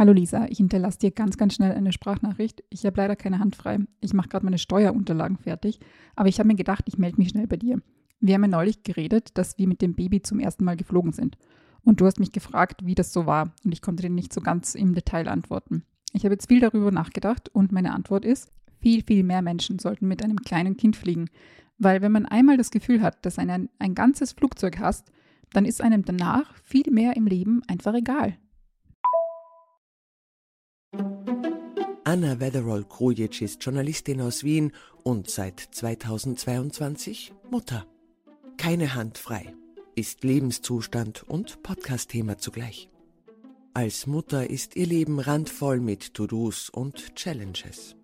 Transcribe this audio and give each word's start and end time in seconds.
Hallo 0.00 0.14
Lisa, 0.14 0.46
ich 0.48 0.56
hinterlasse 0.56 0.98
dir 0.98 1.10
ganz, 1.10 1.36
ganz 1.36 1.56
schnell 1.56 1.72
eine 1.72 1.92
Sprachnachricht. 1.92 2.64
Ich 2.70 2.86
habe 2.86 2.96
leider 2.96 3.16
keine 3.16 3.38
Hand 3.38 3.54
frei. 3.54 3.80
Ich 4.00 4.14
mache 4.14 4.30
gerade 4.30 4.46
meine 4.46 4.56
Steuerunterlagen 4.56 5.36
fertig, 5.36 5.78
aber 6.16 6.30
ich 6.30 6.38
habe 6.38 6.46
mir 6.46 6.54
gedacht, 6.54 6.84
ich 6.86 6.96
melde 6.96 7.18
mich 7.18 7.28
schnell 7.28 7.46
bei 7.46 7.58
dir. 7.58 7.82
Wir 8.18 8.32
haben 8.32 8.44
ja 8.44 8.48
neulich 8.48 8.82
geredet, 8.82 9.36
dass 9.36 9.58
wir 9.58 9.68
mit 9.68 9.82
dem 9.82 9.94
Baby 9.94 10.22
zum 10.22 10.40
ersten 10.40 10.64
Mal 10.64 10.78
geflogen 10.78 11.12
sind. 11.12 11.36
Und 11.84 12.00
du 12.00 12.06
hast 12.06 12.18
mich 12.18 12.32
gefragt, 12.32 12.86
wie 12.86 12.94
das 12.94 13.12
so 13.12 13.26
war. 13.26 13.52
Und 13.62 13.72
ich 13.72 13.82
konnte 13.82 14.02
dir 14.02 14.08
nicht 14.08 14.32
so 14.32 14.40
ganz 14.40 14.74
im 14.74 14.94
Detail 14.94 15.28
antworten. 15.28 15.84
Ich 16.14 16.24
habe 16.24 16.32
jetzt 16.32 16.48
viel 16.48 16.60
darüber 16.60 16.90
nachgedacht 16.90 17.50
und 17.50 17.70
meine 17.70 17.92
Antwort 17.92 18.24
ist, 18.24 18.50
viel, 18.78 19.04
viel 19.04 19.22
mehr 19.22 19.42
Menschen 19.42 19.78
sollten 19.78 20.08
mit 20.08 20.24
einem 20.24 20.38
kleinen 20.38 20.78
Kind 20.78 20.96
fliegen. 20.96 21.28
Weil 21.76 22.00
wenn 22.00 22.12
man 22.12 22.24
einmal 22.24 22.56
das 22.56 22.70
Gefühl 22.70 23.02
hat, 23.02 23.26
dass 23.26 23.38
ein, 23.38 23.68
ein 23.78 23.94
ganzes 23.94 24.32
Flugzeug 24.32 24.78
hast, 24.78 25.12
dann 25.52 25.66
ist 25.66 25.82
einem 25.82 26.06
danach 26.06 26.54
viel 26.64 26.90
mehr 26.90 27.18
im 27.18 27.26
Leben 27.26 27.60
einfach 27.68 27.92
egal. 27.92 28.38
Anna 32.10 32.40
Wetherall-Krujic 32.40 33.40
ist 33.40 33.64
Journalistin 33.64 34.20
aus 34.20 34.42
Wien 34.42 34.72
und 35.04 35.30
seit 35.30 35.60
2022 35.60 37.32
Mutter. 37.52 37.86
Keine 38.56 38.96
Hand 38.96 39.16
frei 39.16 39.54
ist 39.94 40.24
Lebenszustand 40.24 41.22
und 41.28 41.62
Podcast-Thema 41.62 42.36
zugleich. 42.36 42.90
Als 43.74 44.08
Mutter 44.08 44.50
ist 44.50 44.74
ihr 44.74 44.86
Leben 44.86 45.20
randvoll 45.20 45.78
mit 45.78 46.14
To-Dos 46.14 46.68
und 46.68 47.14
Challenges. 47.14 47.94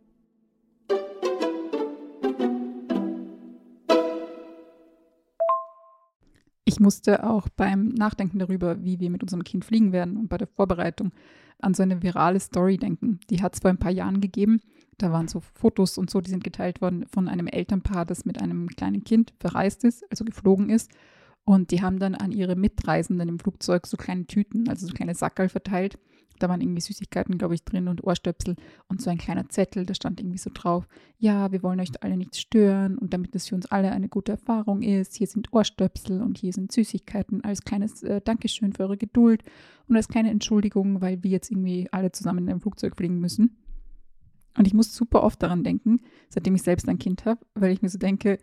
Ich 6.64 6.78
musste 6.78 7.24
auch 7.24 7.48
beim 7.48 7.88
Nachdenken 7.88 8.38
darüber, 8.38 8.84
wie 8.84 9.00
wir 9.00 9.10
mit 9.10 9.22
unserem 9.22 9.42
Kind 9.42 9.64
fliegen 9.64 9.90
werden 9.90 10.16
und 10.16 10.28
bei 10.28 10.38
der 10.38 10.46
Vorbereitung 10.46 11.10
an 11.60 11.74
so 11.74 11.82
eine 11.82 12.02
virale 12.02 12.40
Story 12.40 12.76
denken. 12.76 13.20
Die 13.30 13.42
hat 13.42 13.54
es 13.54 13.60
vor 13.60 13.70
ein 13.70 13.78
paar 13.78 13.92
Jahren 13.92 14.20
gegeben. 14.20 14.60
Da 14.98 15.12
waren 15.12 15.28
so 15.28 15.40
Fotos 15.40 15.98
und 15.98 16.10
so, 16.10 16.20
die 16.20 16.30
sind 16.30 16.44
geteilt 16.44 16.80
worden 16.80 17.06
von 17.12 17.28
einem 17.28 17.46
Elternpaar, 17.46 18.06
das 18.06 18.24
mit 18.24 18.40
einem 18.40 18.68
kleinen 18.68 19.04
Kind 19.04 19.34
verreist 19.38 19.84
ist, 19.84 20.04
also 20.10 20.24
geflogen 20.24 20.70
ist. 20.70 20.90
Und 21.44 21.70
die 21.70 21.82
haben 21.82 21.98
dann 21.98 22.14
an 22.14 22.32
ihre 22.32 22.56
Mitreisenden 22.56 23.28
im 23.28 23.38
Flugzeug 23.38 23.86
so 23.86 23.96
kleine 23.96 24.26
Tüten, 24.26 24.68
also 24.68 24.86
so 24.86 24.94
kleine 24.94 25.14
Sackerl 25.14 25.48
verteilt. 25.48 25.98
Da 26.38 26.48
waren 26.48 26.60
irgendwie 26.60 26.80
Süßigkeiten, 26.80 27.38
glaube 27.38 27.54
ich, 27.54 27.64
drin 27.64 27.88
und 27.88 28.04
Ohrstöpsel 28.04 28.56
und 28.88 29.00
so 29.00 29.10
ein 29.10 29.18
kleiner 29.18 29.48
Zettel, 29.48 29.86
da 29.86 29.94
stand 29.94 30.20
irgendwie 30.20 30.38
so 30.38 30.50
drauf, 30.52 30.86
ja, 31.18 31.50
wir 31.50 31.62
wollen 31.62 31.80
euch 31.80 31.90
alle 32.00 32.16
nicht 32.16 32.36
stören 32.36 32.98
und 32.98 33.14
damit 33.14 33.34
es 33.34 33.48
für 33.48 33.54
uns 33.54 33.66
alle 33.66 33.92
eine 33.92 34.08
gute 34.08 34.32
Erfahrung 34.32 34.82
ist, 34.82 35.16
hier 35.16 35.26
sind 35.26 35.52
Ohrstöpsel 35.52 36.20
und 36.20 36.38
hier 36.38 36.52
sind 36.52 36.72
Süßigkeiten 36.72 37.42
als 37.42 37.62
kleines 37.62 38.02
äh, 38.02 38.20
Dankeschön 38.20 38.72
für 38.72 38.82
eure 38.82 38.98
Geduld 38.98 39.42
und 39.88 39.96
als 39.96 40.08
kleine 40.08 40.30
Entschuldigung, 40.30 41.00
weil 41.00 41.22
wir 41.22 41.30
jetzt 41.30 41.50
irgendwie 41.50 41.88
alle 41.90 42.12
zusammen 42.12 42.40
in 42.40 42.50
einem 42.50 42.60
Flugzeug 42.60 42.96
fliegen 42.96 43.18
müssen. 43.18 43.56
Und 44.58 44.66
ich 44.66 44.74
muss 44.74 44.94
super 44.94 45.22
oft 45.22 45.42
daran 45.42 45.64
denken, 45.64 46.00
seitdem 46.28 46.54
ich 46.54 46.62
selbst 46.62 46.88
ein 46.88 46.98
Kind 46.98 47.24
habe, 47.24 47.40
weil 47.54 47.72
ich 47.72 47.82
mir 47.82 47.88
so 47.88 47.98
denke, 47.98 48.38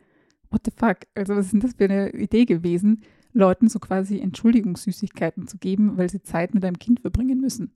what 0.52 0.62
the 0.66 0.72
fuck? 0.76 0.98
Also, 1.16 1.36
was 1.36 1.48
ist 1.48 1.54
denn 1.54 1.60
das 1.60 1.74
für 1.74 1.86
eine 1.86 2.12
Idee 2.12 2.46
gewesen, 2.46 3.02
Leuten 3.34 3.68
so 3.68 3.80
quasi 3.80 4.20
Entschuldigungssüßigkeiten 4.20 5.48
zu 5.48 5.58
geben, 5.58 5.98
weil 5.98 6.10
sie 6.10 6.22
Zeit 6.22 6.54
mit 6.54 6.64
einem 6.64 6.80
Kind 6.80 7.02
verbringen 7.02 7.42
müssen? 7.42 7.72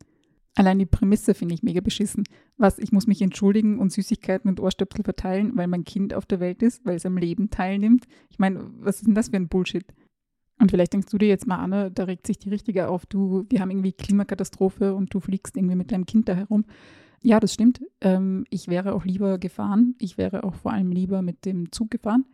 Allein 0.56 0.80
die 0.80 0.88
Prämisse 0.88 1.36
finde 1.36 1.54
ich 1.54 1.62
mega 1.62 1.82
beschissen. 1.82 2.24
Was, 2.58 2.80
ich 2.80 2.92
muss 2.92 3.06
mich 3.06 3.22
entschuldigen 3.22 3.78
und 3.78 3.92
Süßigkeiten 3.92 4.50
und 4.50 4.60
Ohrstöpsel 4.60 5.04
verteilen, 5.04 5.52
weil 5.56 5.68
mein 5.68 5.84
Kind 5.84 6.16
auf 6.16 6.26
der 6.26 6.40
Welt 6.40 6.64
ist, 6.64 6.84
weil 6.84 6.96
es 6.96 7.06
am 7.06 7.18
Leben 7.18 7.52
teilnimmt. 7.52 8.06
Ich 8.30 8.40
meine, 8.40 8.64
was 8.80 8.98
ist 8.98 9.06
denn 9.08 9.14
das 9.14 9.30
für 9.30 9.36
ein 9.36 9.50
Bullshit? 9.50 9.86
Und 10.60 10.72
vielleicht 10.72 10.94
denkst 10.94 11.12
du 11.12 11.20
dir 11.20 11.28
jetzt 11.28 11.46
mal, 11.46 11.58
Anne, 11.58 11.92
da 11.92 12.06
regt 12.06 12.26
sich 12.26 12.40
die 12.40 12.50
Richtige 12.50 12.88
auf, 12.90 13.06
du, 13.06 13.46
wir 13.50 13.60
haben 13.60 13.70
irgendwie 13.70 13.92
Klimakatastrophe 13.92 14.96
und 14.96 15.14
du 15.14 15.20
fliegst 15.20 15.56
irgendwie 15.56 15.76
mit 15.76 15.92
deinem 15.92 16.08
Kind 16.08 16.28
da 16.28 16.34
herum. 16.34 16.66
Ja, 17.22 17.40
das 17.40 17.54
stimmt. 17.54 17.82
Ähm, 18.02 18.46
ich 18.50 18.68
wäre 18.68 18.94
auch 18.94 19.06
lieber 19.06 19.38
gefahren. 19.38 19.96
Ich 20.00 20.18
wäre 20.18 20.44
auch 20.44 20.56
vor 20.56 20.74
allem 20.74 20.92
lieber 20.92 21.22
mit 21.22 21.46
dem 21.46 21.72
Zug 21.72 21.92
gefahren. 21.92 22.26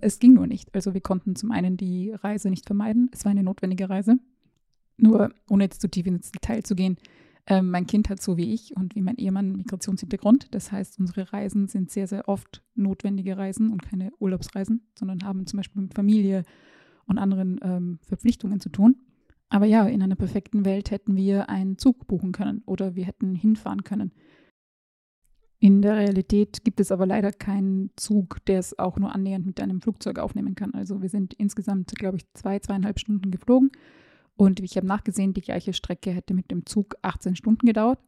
Es 0.00 0.18
ging 0.18 0.34
nur 0.34 0.46
nicht. 0.46 0.74
Also 0.74 0.94
wir 0.94 1.00
konnten 1.00 1.36
zum 1.36 1.50
einen 1.50 1.76
die 1.76 2.12
Reise 2.12 2.50
nicht 2.50 2.66
vermeiden. 2.66 3.10
Es 3.12 3.24
war 3.24 3.30
eine 3.30 3.42
notwendige 3.42 3.88
Reise. 3.88 4.16
Nur, 4.96 5.30
ohne 5.48 5.64
jetzt 5.64 5.80
zu 5.80 5.88
tief 5.88 6.06
ins 6.06 6.30
Detail 6.30 6.62
zu 6.62 6.74
gehen, 6.74 6.96
äh, 7.46 7.62
mein 7.62 7.86
Kind 7.86 8.08
hat 8.10 8.20
so 8.22 8.36
wie 8.36 8.52
ich 8.52 8.76
und 8.76 8.94
wie 8.94 9.02
mein 9.02 9.16
Ehemann 9.16 9.56
Migrationshintergrund. 9.56 10.54
Das 10.54 10.72
heißt, 10.72 10.98
unsere 10.98 11.32
Reisen 11.32 11.68
sind 11.68 11.90
sehr, 11.90 12.06
sehr 12.06 12.28
oft 12.28 12.62
notwendige 12.74 13.36
Reisen 13.36 13.70
und 13.70 13.82
keine 13.82 14.12
Urlaubsreisen, 14.18 14.82
sondern 14.98 15.24
haben 15.24 15.46
zum 15.46 15.56
Beispiel 15.58 15.82
mit 15.82 15.94
Familie 15.94 16.44
und 17.06 17.18
anderen 17.18 17.58
ähm, 17.62 17.98
Verpflichtungen 18.02 18.60
zu 18.60 18.68
tun. 18.68 18.96
Aber 19.48 19.66
ja, 19.66 19.86
in 19.86 20.02
einer 20.02 20.14
perfekten 20.14 20.64
Welt 20.64 20.90
hätten 20.92 21.16
wir 21.16 21.48
einen 21.48 21.76
Zug 21.76 22.06
buchen 22.06 22.30
können 22.30 22.62
oder 22.66 22.94
wir 22.94 23.04
hätten 23.04 23.34
hinfahren 23.34 23.82
können. 23.82 24.12
In 25.62 25.82
der 25.82 25.96
Realität 25.96 26.64
gibt 26.64 26.80
es 26.80 26.90
aber 26.90 27.04
leider 27.04 27.32
keinen 27.32 27.90
Zug, 27.96 28.42
der 28.46 28.58
es 28.58 28.78
auch 28.78 28.98
nur 28.98 29.14
annähernd 29.14 29.44
mit 29.44 29.60
einem 29.60 29.82
Flugzeug 29.82 30.18
aufnehmen 30.18 30.54
kann. 30.54 30.72
Also 30.72 31.02
wir 31.02 31.10
sind 31.10 31.34
insgesamt, 31.34 31.94
glaube 31.96 32.16
ich, 32.16 32.24
zwei, 32.32 32.58
zweieinhalb 32.58 32.98
Stunden 32.98 33.30
geflogen. 33.30 33.70
Und 34.36 34.60
ich 34.60 34.78
habe 34.78 34.86
nachgesehen, 34.86 35.34
die 35.34 35.42
gleiche 35.42 35.74
Strecke 35.74 36.12
hätte 36.12 36.32
mit 36.32 36.50
dem 36.50 36.64
Zug 36.64 36.96
18 37.02 37.36
Stunden 37.36 37.66
gedauert 37.66 37.98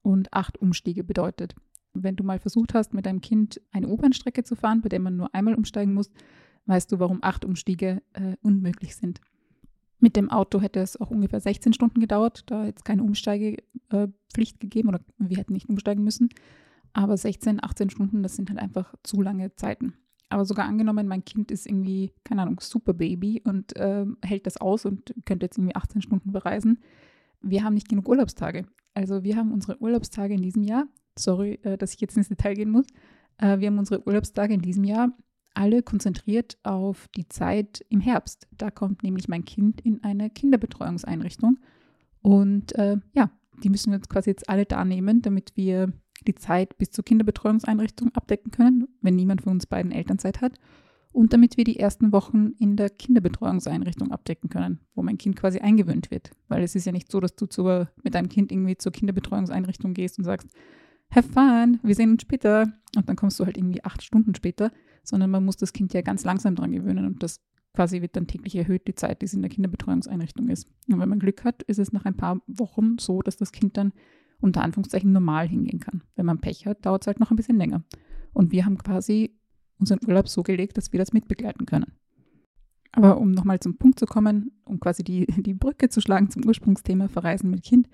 und 0.00 0.32
acht 0.32 0.56
Umstiege 0.56 1.04
bedeutet. 1.04 1.54
Wenn 1.92 2.16
du 2.16 2.24
mal 2.24 2.38
versucht 2.38 2.72
hast, 2.72 2.94
mit 2.94 3.04
deinem 3.04 3.20
Kind 3.20 3.60
eine 3.70 3.88
U-Bahn-Strecke 3.88 4.42
zu 4.42 4.56
fahren, 4.56 4.80
bei 4.80 4.88
der 4.88 5.00
man 5.00 5.14
nur 5.16 5.34
einmal 5.34 5.54
umsteigen 5.54 5.92
muss, 5.92 6.10
weißt 6.64 6.90
du, 6.90 7.00
warum 7.00 7.18
acht 7.20 7.44
Umstiege 7.44 8.00
äh, 8.14 8.36
unmöglich 8.40 8.96
sind. 8.96 9.20
Mit 9.98 10.16
dem 10.16 10.30
Auto 10.30 10.62
hätte 10.62 10.80
es 10.80 10.98
auch 10.98 11.10
ungefähr 11.10 11.40
16 11.40 11.74
Stunden 11.74 12.00
gedauert, 12.00 12.44
da 12.46 12.64
jetzt 12.64 12.86
keine 12.86 13.02
Umsteigepflicht 13.02 14.58
gegeben 14.58 14.88
oder 14.88 15.00
wir 15.18 15.36
hätten 15.36 15.52
nicht 15.52 15.68
umsteigen 15.68 16.02
müssen. 16.02 16.30
Aber 16.94 17.16
16, 17.16 17.62
18 17.62 17.90
Stunden, 17.90 18.22
das 18.22 18.36
sind 18.36 18.48
halt 18.48 18.58
einfach 18.58 18.94
zu 19.02 19.20
lange 19.20 19.54
Zeiten. 19.56 19.94
Aber 20.30 20.44
sogar 20.44 20.66
angenommen, 20.66 21.06
mein 21.06 21.24
Kind 21.24 21.50
ist 21.50 21.66
irgendwie, 21.66 22.12
keine 22.24 22.42
Ahnung, 22.42 22.60
super 22.60 22.94
Baby 22.94 23.42
und 23.44 23.76
äh, 23.76 24.06
hält 24.24 24.46
das 24.46 24.56
aus 24.56 24.86
und 24.86 25.14
könnte 25.26 25.46
jetzt 25.46 25.58
irgendwie 25.58 25.76
18 25.76 26.02
Stunden 26.02 26.32
bereisen. 26.32 26.80
Wir 27.42 27.62
haben 27.62 27.74
nicht 27.74 27.88
genug 27.88 28.08
Urlaubstage. 28.08 28.66
Also 28.94 29.22
wir 29.22 29.36
haben 29.36 29.52
unsere 29.52 29.80
Urlaubstage 29.82 30.34
in 30.34 30.42
diesem 30.42 30.62
Jahr, 30.62 30.86
sorry, 31.18 31.58
äh, 31.62 31.76
dass 31.76 31.92
ich 31.92 32.00
jetzt 32.00 32.16
ins 32.16 32.28
Detail 32.28 32.54
gehen 32.54 32.70
muss, 32.70 32.86
äh, 33.38 33.58
wir 33.58 33.68
haben 33.68 33.78
unsere 33.78 34.06
Urlaubstage 34.06 34.54
in 34.54 34.62
diesem 34.62 34.84
Jahr 34.84 35.12
alle 35.54 35.82
konzentriert 35.82 36.58
auf 36.64 37.08
die 37.16 37.28
Zeit 37.28 37.84
im 37.88 38.00
Herbst. 38.00 38.48
Da 38.56 38.70
kommt 38.70 39.02
nämlich 39.02 39.28
mein 39.28 39.44
Kind 39.44 39.80
in 39.80 40.02
eine 40.02 40.30
Kinderbetreuungseinrichtung. 40.30 41.58
Und 42.22 42.74
äh, 42.74 42.96
ja, 43.14 43.30
die 43.62 43.70
müssen 43.70 43.92
wir 43.92 43.98
uns 43.98 44.08
quasi 44.08 44.30
jetzt 44.30 44.48
alle 44.48 44.64
da 44.64 44.84
nehmen, 44.84 45.22
damit 45.22 45.56
wir 45.56 45.92
die 46.24 46.34
Zeit 46.34 46.76
bis 46.78 46.90
zur 46.90 47.04
Kinderbetreuungseinrichtung 47.04 48.14
abdecken 48.14 48.50
können, 48.50 48.88
wenn 49.00 49.16
niemand 49.16 49.42
von 49.42 49.52
uns 49.52 49.66
beiden 49.66 49.92
Elternzeit 49.92 50.40
hat. 50.40 50.58
Und 51.12 51.32
damit 51.32 51.56
wir 51.56 51.64
die 51.64 51.78
ersten 51.78 52.12
Wochen 52.12 52.54
in 52.58 52.76
der 52.76 52.90
Kinderbetreuungseinrichtung 52.90 54.10
abdecken 54.10 54.50
können, 54.50 54.80
wo 54.96 55.02
mein 55.02 55.16
Kind 55.16 55.36
quasi 55.36 55.60
eingewöhnt 55.60 56.10
wird. 56.10 56.32
Weil 56.48 56.64
es 56.64 56.74
ist 56.74 56.86
ja 56.86 56.92
nicht 56.92 57.10
so, 57.10 57.20
dass 57.20 57.36
du 57.36 57.46
zur, 57.46 57.88
mit 58.02 58.16
deinem 58.16 58.28
Kind 58.28 58.50
irgendwie 58.50 58.76
zur 58.76 58.90
Kinderbetreuungseinrichtung 58.90 59.94
gehst 59.94 60.18
und 60.18 60.24
sagst, 60.24 60.48
have 61.14 61.28
fun, 61.28 61.78
wir 61.84 61.94
sehen 61.94 62.10
uns 62.10 62.22
später. 62.22 62.72
Und 62.96 63.08
dann 63.08 63.14
kommst 63.14 63.38
du 63.38 63.44
halt 63.44 63.56
irgendwie 63.56 63.84
acht 63.84 64.02
Stunden 64.02 64.34
später, 64.34 64.72
sondern 65.04 65.30
man 65.30 65.44
muss 65.44 65.56
das 65.56 65.72
Kind 65.72 65.94
ja 65.94 66.00
ganz 66.00 66.24
langsam 66.24 66.56
dran 66.56 66.72
gewöhnen 66.72 67.06
und 67.06 67.22
das 67.22 67.40
quasi 67.74 68.00
wird 68.00 68.16
dann 68.16 68.26
täglich 68.26 68.54
erhöht, 68.56 68.86
die 68.86 68.94
Zeit, 68.94 69.20
die 69.20 69.26
es 69.26 69.34
in 69.34 69.42
der 69.42 69.50
Kinderbetreuungseinrichtung 69.50 70.48
ist. 70.48 70.68
Und 70.88 71.00
wenn 71.00 71.08
man 71.08 71.18
Glück 71.18 71.44
hat, 71.44 71.62
ist 71.64 71.78
es 71.78 71.92
nach 71.92 72.04
ein 72.04 72.16
paar 72.16 72.40
Wochen 72.46 72.98
so, 72.98 73.20
dass 73.20 73.36
das 73.36 73.52
Kind 73.52 73.76
dann 73.76 73.92
unter 74.40 74.62
Anführungszeichen 74.62 75.12
normal 75.12 75.48
hingehen 75.48 75.80
kann. 75.80 76.02
Wenn 76.16 76.26
man 76.26 76.40
Pech 76.40 76.66
hat, 76.66 76.84
dauert 76.84 77.02
es 77.02 77.06
halt 77.06 77.20
noch 77.20 77.30
ein 77.30 77.36
bisschen 77.36 77.58
länger. 77.58 77.84
Und 78.32 78.52
wir 78.52 78.64
haben 78.64 78.78
quasi 78.78 79.36
unseren 79.78 80.00
Urlaub 80.06 80.28
so 80.28 80.42
gelegt, 80.42 80.76
dass 80.76 80.92
wir 80.92 80.98
das 80.98 81.12
mitbegleiten 81.12 81.66
können. 81.66 81.92
Aber 82.92 83.18
um 83.18 83.32
nochmal 83.32 83.58
zum 83.60 83.76
Punkt 83.76 83.98
zu 83.98 84.06
kommen, 84.06 84.52
um 84.64 84.78
quasi 84.78 85.02
die, 85.02 85.26
die 85.26 85.54
Brücke 85.54 85.88
zu 85.88 86.00
schlagen 86.00 86.30
zum 86.30 86.44
Ursprungsthema 86.46 87.08
Verreisen 87.08 87.50
mit 87.50 87.64
Kind, 87.64 87.88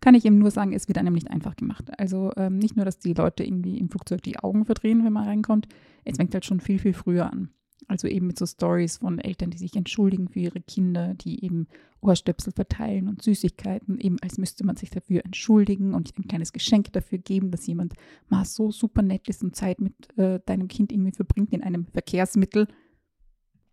kann 0.00 0.14
ich 0.14 0.24
eben 0.24 0.38
nur 0.38 0.52
sagen, 0.52 0.72
es 0.72 0.86
wird 0.86 0.98
einem 0.98 1.14
nicht 1.14 1.30
einfach 1.30 1.56
gemacht. 1.56 1.90
Also 1.98 2.32
ähm, 2.36 2.58
nicht 2.58 2.76
nur, 2.76 2.84
dass 2.84 3.00
die 3.00 3.14
Leute 3.14 3.42
irgendwie 3.42 3.78
im 3.78 3.90
Flugzeug 3.90 4.22
die 4.22 4.38
Augen 4.38 4.64
verdrehen, 4.64 5.04
wenn 5.04 5.12
man 5.12 5.24
reinkommt, 5.24 5.66
es 6.04 6.18
fängt 6.18 6.34
halt 6.34 6.44
schon 6.44 6.60
viel, 6.60 6.78
viel 6.78 6.92
früher 6.92 7.32
an. 7.32 7.50
Also 7.88 8.06
eben 8.06 8.26
mit 8.26 8.38
so 8.38 8.46
Stories 8.46 8.98
von 8.98 9.18
Eltern, 9.18 9.50
die 9.50 9.58
sich 9.58 9.74
entschuldigen 9.74 10.28
für 10.28 10.40
ihre 10.40 10.60
Kinder, 10.60 11.14
die 11.14 11.42
eben 11.44 11.66
Ohrstöpsel 12.00 12.52
verteilen 12.52 13.08
und 13.08 13.22
Süßigkeiten, 13.22 13.98
eben 13.98 14.18
als 14.20 14.38
müsste 14.38 14.64
man 14.64 14.76
sich 14.76 14.90
dafür 14.90 15.24
entschuldigen 15.24 15.94
und 15.94 16.16
ein 16.18 16.28
kleines 16.28 16.52
Geschenk 16.52 16.92
dafür 16.92 17.18
geben, 17.18 17.50
dass 17.50 17.66
jemand 17.66 17.94
mal 18.28 18.44
so 18.44 18.70
super 18.70 19.02
nett 19.02 19.28
ist 19.28 19.42
und 19.42 19.56
Zeit 19.56 19.80
mit 19.80 19.94
äh, 20.18 20.38
deinem 20.44 20.68
Kind 20.68 20.92
irgendwie 20.92 21.12
verbringt 21.12 21.52
in 21.52 21.62
einem 21.62 21.86
Verkehrsmittel. 21.86 22.68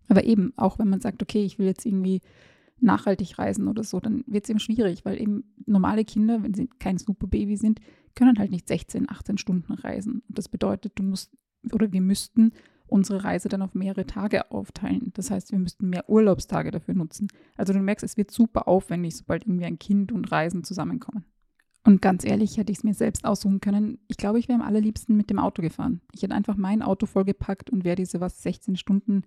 Aber 0.08 0.24
eben, 0.24 0.54
auch 0.56 0.80
wenn 0.80 0.90
man 0.90 1.02
sagt, 1.02 1.22
okay, 1.22 1.44
ich 1.44 1.60
will 1.60 1.66
jetzt 1.66 1.86
irgendwie 1.86 2.22
nachhaltig 2.80 3.38
reisen 3.38 3.68
oder 3.68 3.84
so, 3.84 4.00
dann 4.00 4.24
wird 4.28 4.46
es 4.46 4.50
eben 4.50 4.60
schwierig, 4.60 5.06
weil 5.06 5.22
eben 5.22 5.44
normale 5.66 6.06
Kinder, 6.06 6.42
wenn 6.42 6.54
sie 6.54 6.70
kein 6.80 6.98
Superbaby 6.98 7.58
sind, 7.58 7.80
können 8.16 8.40
halt 8.40 8.52
nicht 8.52 8.68
16, 8.68 9.10
18 9.10 9.38
Stunden 9.38 9.74
reisen. 9.74 10.24
Und 10.28 10.38
das 10.38 10.50
bedeutet, 10.50 10.94
du 10.96 11.04
musst 11.04 11.32
oder 11.72 11.92
wir 11.92 12.02
müssten 12.02 12.52
unsere 12.88 13.24
Reise 13.24 13.50
dann 13.50 13.62
auf 13.62 13.74
mehrere 13.74 14.06
Tage 14.06 14.52
aufteilen. 14.52 15.12
Das 15.16 15.32
heißt, 15.32 15.52
wir 15.52 15.60
müssten 15.60 15.90
mehr 15.90 16.10
Urlaubstage 16.10 16.72
dafür 16.72 16.94
nutzen. 16.94 17.28
Also 17.58 17.74
du 17.74 17.80
merkst, 17.80 18.04
es 18.04 18.18
wird 18.18 18.32
super 18.32 18.68
aufwendig, 18.68 19.18
sobald 19.18 19.46
irgendwie 19.46 19.66
ein 19.66 19.80
Kind 19.80 20.12
und 20.12 20.32
Reisen 20.32 20.64
zusammenkommen. 20.64 21.26
Und 21.84 22.02
ganz 22.02 22.26
ehrlich, 22.26 22.58
hätte 22.58 22.72
ich 22.72 22.80
es 22.80 22.84
mir 22.84 22.96
selbst 22.96 23.26
aussuchen 23.26 23.62
können. 23.62 24.00
Ich 24.08 24.18
glaube, 24.18 24.40
ich 24.40 24.48
wäre 24.48 24.60
am 24.60 24.68
allerliebsten 24.68 25.16
mit 25.16 25.30
dem 25.30 25.38
Auto 25.38 25.62
gefahren. 25.62 26.02
Ich 26.12 26.24
hätte 26.24 26.34
einfach 26.34 26.58
mein 26.58 26.82
Auto 26.82 27.06
vollgepackt 27.06 27.70
und 27.70 27.84
wäre 27.84 27.96
diese 27.96 28.20
was 28.20 28.42
16 28.42 28.76
Stunden 28.76 29.22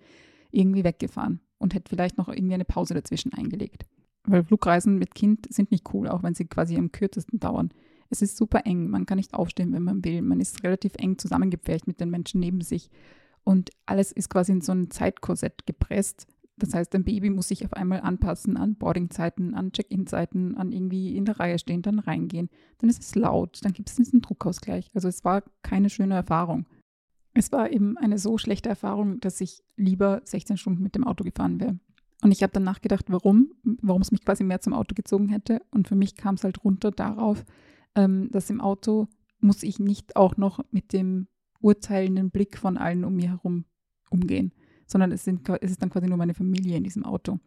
irgendwie 0.50 0.82
weggefahren 0.82 1.40
und 1.58 1.74
hätte 1.74 1.88
vielleicht 1.88 2.18
noch 2.18 2.28
irgendwie 2.28 2.54
eine 2.54 2.64
Pause 2.64 2.94
dazwischen 2.94 3.32
eingelegt. 3.32 3.86
Weil 4.24 4.44
Flugreisen 4.44 4.98
mit 4.98 5.14
Kind 5.14 5.46
sind 5.52 5.70
nicht 5.70 5.92
cool, 5.94 6.08
auch 6.08 6.24
wenn 6.24 6.34
sie 6.34 6.46
quasi 6.46 6.76
am 6.76 6.90
kürzesten 6.90 7.38
dauern. 7.38 7.70
Es 8.10 8.22
ist 8.22 8.36
super 8.36 8.62
eng, 8.64 8.88
man 8.88 9.06
kann 9.06 9.16
nicht 9.16 9.34
aufstehen, 9.34 9.72
wenn 9.72 9.84
man 9.84 10.04
will. 10.04 10.22
Man 10.22 10.40
ist 10.40 10.64
relativ 10.64 10.94
eng 10.96 11.18
zusammengepfercht 11.18 11.86
mit 11.86 12.00
den 12.00 12.10
Menschen 12.10 12.40
neben 12.40 12.60
sich. 12.60 12.90
Und 13.44 13.70
alles 13.86 14.12
ist 14.12 14.28
quasi 14.28 14.52
in 14.52 14.60
so 14.60 14.72
ein 14.72 14.90
Zeitkorsett 14.90 15.66
gepresst. 15.66 16.26
Das 16.56 16.74
heißt, 16.74 16.94
ein 16.94 17.04
Baby 17.04 17.30
muss 17.30 17.48
sich 17.48 17.64
auf 17.64 17.72
einmal 17.72 18.00
anpassen 18.00 18.56
an 18.56 18.74
Boardingzeiten, 18.74 19.54
an 19.54 19.72
Check-in-Zeiten, 19.72 20.56
an 20.56 20.72
irgendwie 20.72 21.16
in 21.16 21.24
der 21.24 21.38
Reihe 21.38 21.58
stehen, 21.58 21.82
dann 21.82 22.00
reingehen. 22.00 22.50
Dann 22.78 22.90
ist 22.90 23.02
es 23.02 23.14
laut, 23.14 23.60
dann 23.62 23.72
gibt 23.72 23.88
es 23.88 23.96
diesen 23.96 24.20
Druckausgleich. 24.20 24.90
Also 24.94 25.08
es 25.08 25.24
war 25.24 25.44
keine 25.62 25.88
schöne 25.88 26.14
Erfahrung. 26.14 26.66
Es 27.34 27.52
war 27.52 27.70
eben 27.70 27.96
eine 27.96 28.18
so 28.18 28.38
schlechte 28.38 28.68
Erfahrung, 28.68 29.20
dass 29.20 29.40
ich 29.40 29.62
lieber 29.76 30.20
16 30.24 30.56
Stunden 30.56 30.82
mit 30.82 30.96
dem 30.96 31.04
Auto 31.04 31.22
gefahren 31.22 31.60
wäre. 31.60 31.78
Und 32.22 32.32
ich 32.32 32.42
habe 32.42 32.52
dann 32.52 32.64
nachgedacht, 32.64 33.06
warum, 33.08 33.52
warum 33.80 34.02
es 34.02 34.10
mich 34.10 34.24
quasi 34.24 34.42
mehr 34.42 34.60
zum 34.60 34.74
Auto 34.74 34.94
gezogen 34.94 35.28
hätte. 35.28 35.62
Und 35.70 35.86
für 35.86 35.94
mich 35.94 36.16
kam 36.16 36.34
es 36.34 36.42
halt 36.42 36.64
runter 36.64 36.90
darauf, 36.90 37.44
ähm, 37.94 38.28
dass 38.32 38.50
im 38.50 38.60
Auto 38.60 39.06
muss 39.40 39.62
ich 39.62 39.78
nicht 39.78 40.16
auch 40.16 40.36
noch 40.36 40.60
mit 40.72 40.92
dem 40.92 41.28
urteilenden 41.60 42.30
Blick 42.30 42.58
von 42.58 42.76
allen 42.76 43.04
um 43.04 43.16
mir 43.16 43.30
herum 43.30 43.64
umgehen 44.10 44.52
sondern 44.88 45.12
es, 45.12 45.22
sind, 45.22 45.48
es 45.60 45.70
ist 45.70 45.82
dann 45.82 45.90
quasi 45.90 46.08
nur 46.08 46.16
meine 46.16 46.34
Familie 46.34 46.76
in 46.76 46.82
diesem 46.84 47.04
Auto. 47.04 47.38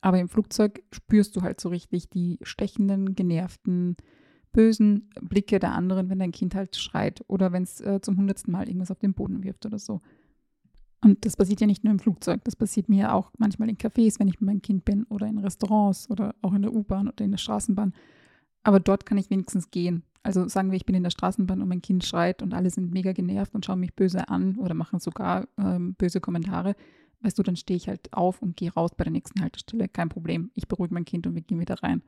Aber 0.00 0.18
im 0.18 0.28
Flugzeug 0.28 0.82
spürst 0.92 1.34
du 1.34 1.42
halt 1.42 1.60
so 1.60 1.70
richtig 1.70 2.10
die 2.10 2.38
stechenden, 2.42 3.14
genervten, 3.14 3.96
bösen 4.52 5.10
Blicke 5.20 5.58
der 5.58 5.72
anderen, 5.72 6.10
wenn 6.10 6.18
dein 6.18 6.32
Kind 6.32 6.54
halt 6.54 6.76
schreit 6.76 7.24
oder 7.28 7.52
wenn 7.52 7.62
es 7.62 7.80
äh, 7.80 8.00
zum 8.00 8.16
hundertsten 8.16 8.52
Mal 8.52 8.68
irgendwas 8.68 8.90
auf 8.90 8.98
den 8.98 9.14
Boden 9.14 9.42
wirft 9.42 9.64
oder 9.66 9.78
so. 9.78 10.00
Und 11.00 11.24
das 11.24 11.36
passiert 11.36 11.60
ja 11.60 11.66
nicht 11.68 11.84
nur 11.84 11.92
im 11.92 12.00
Flugzeug, 12.00 12.42
das 12.44 12.56
passiert 12.56 12.88
mir 12.88 13.14
auch 13.14 13.30
manchmal 13.38 13.68
in 13.68 13.76
Cafés, 13.76 14.18
wenn 14.18 14.26
ich 14.26 14.40
mit 14.40 14.48
meinem 14.48 14.62
Kind 14.62 14.84
bin 14.84 15.04
oder 15.04 15.28
in 15.28 15.38
Restaurants 15.38 16.10
oder 16.10 16.34
auch 16.42 16.54
in 16.54 16.62
der 16.62 16.72
U-Bahn 16.72 17.08
oder 17.08 17.24
in 17.24 17.30
der 17.30 17.38
Straßenbahn. 17.38 17.92
Aber 18.64 18.80
dort 18.80 19.06
kann 19.06 19.18
ich 19.18 19.30
wenigstens 19.30 19.70
gehen. 19.70 20.02
Also 20.22 20.48
sagen 20.48 20.70
wir, 20.70 20.76
ich 20.76 20.86
bin 20.86 20.96
in 20.96 21.02
der 21.02 21.10
Straßenbahn 21.10 21.62
und 21.62 21.68
mein 21.68 21.82
Kind 21.82 22.04
schreit 22.04 22.42
und 22.42 22.54
alle 22.54 22.70
sind 22.70 22.92
mega 22.92 23.12
genervt 23.12 23.54
und 23.54 23.64
schauen 23.64 23.80
mich 23.80 23.94
böse 23.94 24.28
an 24.28 24.56
oder 24.56 24.74
machen 24.74 24.98
sogar 24.98 25.46
ähm, 25.58 25.94
böse 25.94 26.20
Kommentare. 26.20 26.74
Weißt 27.20 27.38
du, 27.38 27.42
dann 27.42 27.56
stehe 27.56 27.76
ich 27.76 27.88
halt 27.88 28.12
auf 28.12 28.42
und 28.42 28.56
gehe 28.56 28.72
raus 28.72 28.90
bei 28.96 29.04
der 29.04 29.12
nächsten 29.12 29.40
Haltestelle. 29.40 29.88
Kein 29.88 30.08
Problem. 30.08 30.50
Ich 30.54 30.68
beruhige 30.68 30.94
mein 30.94 31.04
Kind 31.04 31.26
und 31.26 31.34
wir 31.34 31.42
gehen 31.42 31.60
wieder 31.60 31.82
rein. 31.82 32.02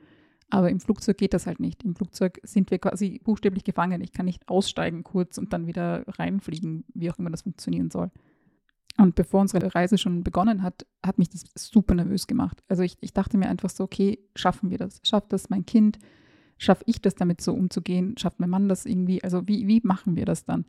Aber 0.50 0.68
im 0.70 0.80
Flugzeug 0.80 1.16
geht 1.16 1.32
das 1.32 1.46
halt 1.46 1.60
nicht. 1.60 1.84
Im 1.84 1.94
Flugzeug 1.94 2.40
sind 2.42 2.70
wir 2.70 2.78
quasi 2.78 3.20
buchstäblich 3.22 3.64
gefangen. 3.64 4.02
Ich 4.02 4.12
kann 4.12 4.26
nicht 4.26 4.48
aussteigen 4.48 5.04
kurz 5.04 5.38
und 5.38 5.52
dann 5.52 5.66
wieder 5.66 6.04
reinfliegen, 6.06 6.84
wie 6.94 7.10
auch 7.10 7.18
immer 7.18 7.30
das 7.30 7.42
funktionieren 7.42 7.90
soll. 7.90 8.10
Und 8.98 9.14
bevor 9.14 9.40
unsere 9.40 9.74
Reise 9.74 9.96
schon 9.96 10.24
begonnen 10.24 10.62
hat, 10.62 10.86
hat 11.04 11.18
mich 11.18 11.28
das 11.30 11.44
super 11.56 11.94
nervös 11.94 12.26
gemacht. 12.26 12.62
Also 12.68 12.82
ich, 12.82 12.96
ich 13.00 13.14
dachte 13.14 13.38
mir 13.38 13.48
einfach 13.48 13.70
so, 13.70 13.84
okay, 13.84 14.18
schaffen 14.34 14.70
wir 14.70 14.78
das? 14.78 15.00
Schafft 15.04 15.32
das 15.32 15.48
mein 15.48 15.64
Kind? 15.64 15.98
Schaffe 16.60 16.84
ich 16.86 17.00
das 17.00 17.14
damit 17.14 17.40
so 17.40 17.54
umzugehen? 17.54 18.14
Schafft 18.18 18.38
mein 18.38 18.50
Mann 18.50 18.68
das 18.68 18.84
irgendwie? 18.84 19.24
Also 19.24 19.48
wie, 19.48 19.66
wie 19.66 19.80
machen 19.82 20.14
wir 20.14 20.26
das 20.26 20.44
dann? 20.44 20.66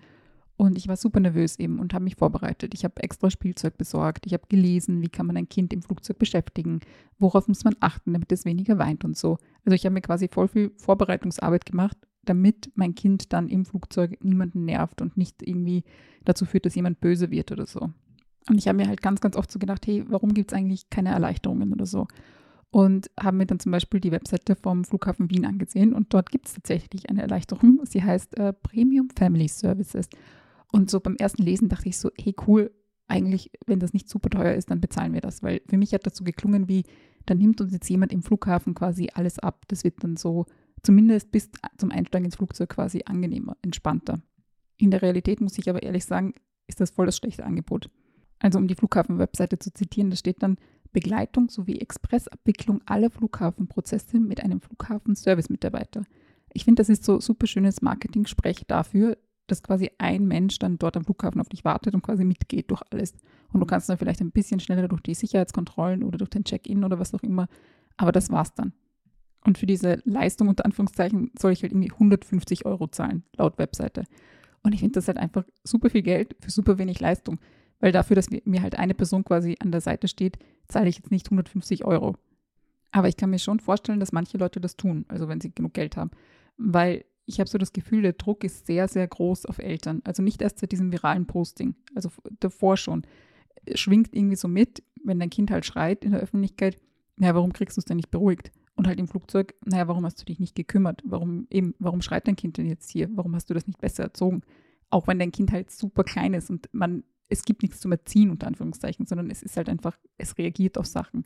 Und 0.56 0.78
ich 0.78 0.88
war 0.88 0.96
super 0.96 1.20
nervös 1.20 1.60
eben 1.60 1.80
und 1.80 1.94
habe 1.94 2.06
mich 2.06 2.16
vorbereitet. 2.16 2.74
Ich 2.74 2.86
habe 2.86 3.04
extra 3.04 3.30
Spielzeug 3.30 3.78
besorgt. 3.78 4.26
Ich 4.26 4.34
habe 4.34 4.44
gelesen, 4.48 5.02
wie 5.02 5.10
kann 5.10 5.26
man 5.26 5.36
ein 5.36 5.50
Kind 5.50 5.74
im 5.74 5.82
Flugzeug 5.82 6.18
beschäftigen? 6.18 6.80
Worauf 7.20 7.48
muss 7.48 7.66
man 7.66 7.76
achten, 7.80 8.14
damit 8.14 8.32
es 8.32 8.46
weniger 8.46 8.78
weint 8.78 9.04
und 9.04 9.18
so. 9.18 9.38
Also 9.66 9.76
ich 9.76 9.86
habe 9.86 9.94
mir 9.94 10.02
quasi 10.02 10.30
voll 10.30 10.48
viel 10.48 10.72
Vorbereitungsarbeit 10.78 11.66
gemacht, 11.66 11.98
damit 12.24 12.72
mein 12.76 12.96
Kind 12.96 13.34
dann 13.34 13.50
im 13.50 13.66
Flugzeug 13.66 14.24
niemanden 14.24 14.64
nervt 14.64 15.02
und 15.02 15.18
nicht 15.18 15.42
irgendwie 15.46 15.84
dazu 16.24 16.46
führt, 16.46 16.66
dass 16.66 16.76
jemand 16.76 17.02
böse 17.02 17.32
wird 17.32 17.52
oder 17.52 17.66
so. 17.66 17.90
Und 18.48 18.58
ich 18.58 18.68
habe 18.68 18.78
mir 18.78 18.88
halt 18.88 19.02
ganz, 19.02 19.20
ganz 19.20 19.36
oft 19.36 19.52
so 19.52 19.60
gedacht, 19.60 19.86
hey, 19.88 20.06
warum 20.08 20.34
gibt 20.34 20.52
es 20.52 20.58
eigentlich 20.58 20.90
keine 20.90 21.10
Erleichterungen 21.10 21.74
oder 21.74 21.86
so? 21.86 22.08
Und 22.72 23.12
haben 23.20 23.38
mir 23.38 23.46
dann 23.46 23.60
zum 23.60 23.72
Beispiel 23.72 24.00
die 24.00 24.12
Webseite 24.12 24.56
vom 24.56 24.86
Flughafen 24.86 25.30
Wien 25.30 25.46
angesehen 25.46 25.94
und 25.94 26.14
dort 26.14 26.32
gibt 26.32 26.48
es 26.48 26.54
tatsächlich 26.54 27.10
eine 27.10 27.22
Erleichterung. 27.22 27.82
Sie 27.84 28.02
heißt 28.02 28.38
äh, 28.38 28.54
Premium 28.54 29.10
Family 29.16 29.50
Services. 29.50 30.10
Und 30.72 30.90
so 30.90 31.02
beim 31.02 31.18
ersten 31.18 31.44
Lesen 31.44 31.68
dachte 31.68 31.90
ich 31.90 31.98
so, 31.98 32.10
hey 32.18 32.34
cool, 32.48 32.72
eigentlich, 33.08 33.52
wenn 33.68 33.80
das 33.80 33.92
nicht 33.92 34.08
super 34.08 34.30
teuer 34.30 34.54
ist, 34.54 34.72
dann 34.72 34.80
bezahlen 34.80 35.14
wir 35.14 35.20
das, 35.20 35.44
weil 35.44 35.62
für 35.68 35.78
mich 35.78 35.94
hat 35.94 36.06
das 36.06 36.16
so 36.16 36.24
geklungen 36.24 36.70
wie, 36.70 36.84
dann 37.26 37.40
nimmt 37.40 37.60
uns 37.60 37.74
jetzt 37.74 37.90
jemand 37.90 38.14
im 38.14 38.24
Flughafen 38.24 38.74
quasi 38.74 39.10
alles 39.14 39.38
ab. 39.38 39.66
Das 39.68 39.84
wird 39.84 40.02
dann 40.02 40.16
so 40.16 40.46
zumindest 40.82 41.32
bis 41.32 41.50
zum 41.78 41.92
Einsteigen 41.92 42.26
ins 42.26 42.38
Flugzeug 42.38 42.70
quasi 42.70 43.04
angenehmer, 43.06 43.58
entspannter. 43.62 44.22
In 44.78 44.92
der 44.92 45.02
Realität 45.02 45.42
muss 45.42 45.58
ich 45.58 45.70
aber 45.70 45.84
ehrlich 45.84 46.06
sagen, 46.06 46.34
ist 46.68 46.80
das 46.80 46.92
voll 46.92 47.06
das 47.06 47.18
schlechte 47.18 47.46
Angebot. 47.46 47.90
Also 48.40 48.58
um 48.58 48.68
die 48.68 48.76
Flughafen-Webseite 48.76 49.60
zu 49.60 49.74
zitieren, 49.74 50.10
da 50.10 50.16
steht 50.16 50.42
dann, 50.42 50.58
Begleitung 50.92 51.50
sowie 51.50 51.80
Expressabwicklung 51.80 52.82
aller 52.86 53.10
Flughafenprozesse 53.10 54.20
mit 54.20 54.44
einem 54.44 54.62
Flughafen-Service-Mitarbeiter. 54.62 56.04
Ich 56.54 56.66
finde, 56.66 56.82
das 56.82 56.90
ist 56.90 57.06
so 57.06 57.20
super 57.20 57.48
schönes 57.48 57.82
Marketing-Sprech 57.82 58.66
dafür, 58.68 59.18
dass 59.48 59.64
quasi 59.64 59.92
ein 59.98 60.28
Mensch 60.28 60.60
dann 60.60 60.78
dort 60.78 60.98
am 60.98 61.04
Flughafen 61.04 61.42
auf 61.42 61.50
dich 61.50 61.66
wartet 61.66 61.94
und 61.94 62.02
quasi 62.02 62.24
mitgeht 62.24 62.72
durch 62.72 62.82
alles. 62.90 63.14
Und 63.52 63.60
du 63.60 63.66
kannst 63.66 63.90
dann 63.90 63.98
vielleicht 63.98 64.22
ein 64.22 64.32
bisschen 64.32 64.60
schneller 64.60 64.88
durch 64.88 65.02
die 65.02 65.14
Sicherheitskontrollen 65.14 66.04
oder 66.04 66.18
durch 66.18 66.30
den 66.30 66.44
Check-in 66.44 66.84
oder 66.84 67.00
was 67.00 67.14
auch 67.14 67.24
immer. 67.24 67.48
Aber 67.98 68.12
das 68.12 68.30
war's 68.30 68.54
dann. 68.54 68.74
Und 69.44 69.58
für 69.58 69.66
diese 69.66 70.02
Leistung 70.06 70.48
unter 70.48 70.66
Anführungszeichen 70.66 71.32
soll 71.38 71.52
ich 71.52 71.64
halt 71.64 71.74
irgendwie 71.74 71.92
150 71.92 72.66
Euro 72.66 72.88
zahlen, 72.88 73.24
laut 73.36 73.58
Webseite. 73.58 74.04
Und 74.64 74.74
ich 74.74 74.80
finde 74.80 74.94
das 74.94 75.08
halt 75.08 75.18
einfach 75.18 75.44
super 75.64 75.90
viel 75.90 76.04
Geld 76.04 76.36
für 76.40 76.52
super 76.52 76.78
wenig 76.78 77.00
Leistung. 77.00 77.40
Weil 77.82 77.92
dafür, 77.92 78.16
dass 78.16 78.30
mir 78.30 78.62
halt 78.62 78.78
eine 78.78 78.94
Person 78.94 79.26
quasi 79.26 79.58
an 79.60 79.72
der 79.72 79.82
Seite 79.82 80.08
steht, 80.08 80.38
zahle 80.68 80.88
ich 80.88 80.96
jetzt 80.98 81.12
nicht 81.12 81.28
150 81.28 81.84
Euro. 81.84 82.16
Aber 82.92 83.08
ich 83.08 83.18
kann 83.18 83.30
mir 83.30 83.40
schon 83.40 83.60
vorstellen, 83.60 84.00
dass 84.00 84.12
manche 84.12 84.38
Leute 84.38 84.62
das 84.62 84.78
tun, 84.78 85.06
also 85.08 85.28
wenn 85.28 85.42
sie 85.42 85.54
genug 85.54 85.74
Geld 85.74 85.98
haben. 85.98 86.12
Weil 86.58 87.06
ich 87.26 87.40
habe 87.40 87.50
so 87.50 87.58
das 87.58 87.74
Gefühl, 87.74 88.02
der 88.02 88.14
Druck 88.14 88.44
ist 88.44 88.68
sehr, 88.68 88.88
sehr 88.88 89.08
groß 89.08 89.46
auf 89.46 89.58
Eltern. 89.58 90.02
Also 90.04 90.22
nicht 90.22 90.42
erst 90.42 90.60
seit 90.60 90.72
diesem 90.72 90.92
viralen 90.92 91.26
Posting, 91.26 91.76
also 91.96 92.12
davor 92.40 92.78
schon. 92.78 93.04
Schwingt 93.76 94.14
irgendwie 94.14 94.36
so 94.36 94.48
mit, 94.48 94.84
wenn 95.04 95.20
dein 95.20 95.30
Kind 95.30 95.52
halt 95.52 95.66
schreit 95.66 96.06
in 96.06 96.12
der 96.12 96.22
Öffentlichkeit, 96.22 96.78
naja, 97.18 97.36
warum 97.36 97.54
kriegst 97.54 97.78
du 97.78 97.82
es 97.82 97.86
denn 97.86 97.98
nicht 97.98 98.12
beruhigt? 98.12 98.52
Und 98.76 98.88
halt 98.88 99.00
im 99.00 99.08
Flugzeug, 99.08 99.54
naja, 99.66 99.88
warum 99.88 100.06
hast 100.06 100.20
du 100.20 100.26
dich 100.26 100.40
nicht 100.40 100.56
gekümmert? 100.56 101.02
Warum 101.06 101.48
eben, 101.50 101.76
warum 101.80 102.02
schreit 102.02 102.28
dein 102.28 102.36
Kind 102.36 102.58
denn 102.58 102.66
jetzt 102.66 102.90
hier? 102.90 103.10
Warum 103.12 103.36
hast 103.36 103.50
du 103.50 103.54
das 103.54 103.68
nicht 103.68 103.80
besser 103.80 104.04
erzogen? 104.04 104.42
Auch 104.90 105.08
wenn 105.08 105.20
dein 105.20 105.32
Kind 105.32 105.52
halt 105.52 105.72
super 105.72 106.04
klein 106.04 106.34
ist 106.34 106.50
und 106.50 106.70
man 106.74 107.04
es 107.32 107.46
gibt 107.46 107.64
nichts 107.64 107.80
zum 107.80 107.94
Erziehen, 107.94 108.30
unter 108.30 108.48
Anführungszeichen, 108.48 109.06
sondern 109.06 109.30
es 109.30 109.42
ist 109.42 109.56
halt 109.56 109.70
einfach, 109.70 109.98
es 110.18 110.38
reagiert 110.38 110.78
auf 110.78 110.86
Sachen. 110.86 111.26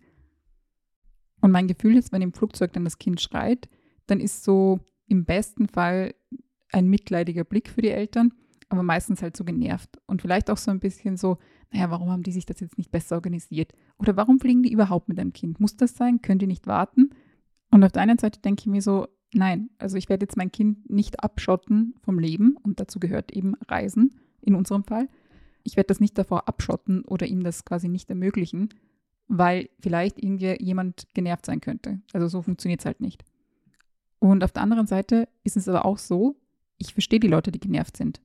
Und 1.41 1.51
mein 1.51 1.67
Gefühl 1.67 1.97
ist, 1.97 2.11
wenn 2.11 2.21
im 2.21 2.31
Flugzeug 2.31 2.73
dann 2.73 2.85
das 2.85 2.99
Kind 2.99 3.19
schreit, 3.19 3.67
dann 4.05 4.19
ist 4.19 4.43
so 4.43 4.79
im 5.07 5.25
besten 5.25 5.67
Fall 5.67 6.13
ein 6.71 6.87
mitleidiger 6.87 7.43
Blick 7.43 7.69
für 7.69 7.81
die 7.81 7.89
Eltern, 7.89 8.33
aber 8.69 8.83
meistens 8.83 9.21
halt 9.21 9.35
so 9.35 9.43
genervt. 9.43 9.99
Und 10.05 10.21
vielleicht 10.21 10.49
auch 10.51 10.57
so 10.57 10.69
ein 10.69 10.79
bisschen 10.79 11.17
so, 11.17 11.37
naja, 11.71 11.89
warum 11.89 12.09
haben 12.11 12.23
die 12.23 12.31
sich 12.31 12.45
das 12.45 12.59
jetzt 12.59 12.77
nicht 12.77 12.91
besser 12.91 13.15
organisiert? 13.15 13.73
Oder 13.97 14.15
warum 14.15 14.39
fliegen 14.39 14.63
die 14.63 14.71
überhaupt 14.71 15.09
mit 15.09 15.19
einem 15.19 15.33
Kind? 15.33 15.59
Muss 15.59 15.75
das 15.75 15.95
sein? 15.95 16.21
Können 16.21 16.39
die 16.39 16.47
nicht 16.47 16.67
warten? 16.67 17.09
Und 17.71 17.83
auf 17.83 17.91
der 17.91 18.03
einen 18.03 18.19
Seite 18.19 18.41
denke 18.41 18.61
ich 18.61 18.67
mir 18.67 18.81
so, 18.81 19.07
nein, 19.33 19.69
also 19.79 19.97
ich 19.97 20.07
werde 20.07 20.23
jetzt 20.23 20.37
mein 20.37 20.51
Kind 20.51 20.87
nicht 20.89 21.23
abschotten 21.23 21.95
vom 22.03 22.19
Leben 22.19 22.57
und 22.61 22.79
dazu 22.79 22.99
gehört 22.99 23.31
eben 23.31 23.55
Reisen 23.67 24.19
in 24.41 24.53
unserem 24.53 24.83
Fall 24.83 25.09
ich 25.65 25.75
werde 25.75 25.87
das 25.87 25.99
nicht 25.99 26.17
davor 26.17 26.47
abschotten 26.47 27.03
oder 27.03 27.25
ihm 27.25 27.43
das 27.43 27.65
quasi 27.65 27.89
nicht 27.89 28.09
ermöglichen, 28.09 28.69
weil 29.27 29.69
vielleicht 29.79 30.23
irgendwie 30.23 30.55
jemand 30.63 31.07
genervt 31.13 31.45
sein 31.45 31.59
könnte. 31.59 31.99
Also 32.13 32.27
so 32.27 32.41
funktioniert 32.43 32.81
es 32.81 32.85
halt 32.85 33.01
nicht. 33.01 33.25
Und 34.19 34.43
auf 34.43 34.51
der 34.51 34.61
anderen 34.63 34.87
Seite 34.87 35.27
ist 35.43 35.57
es 35.57 35.67
aber 35.67 35.83
auch 35.85 35.97
so, 35.97 36.35
ich 36.77 36.93
verstehe 36.93 37.19
die 37.19 37.27
Leute, 37.27 37.51
die 37.51 37.59
genervt 37.59 37.97
sind. 37.97 38.21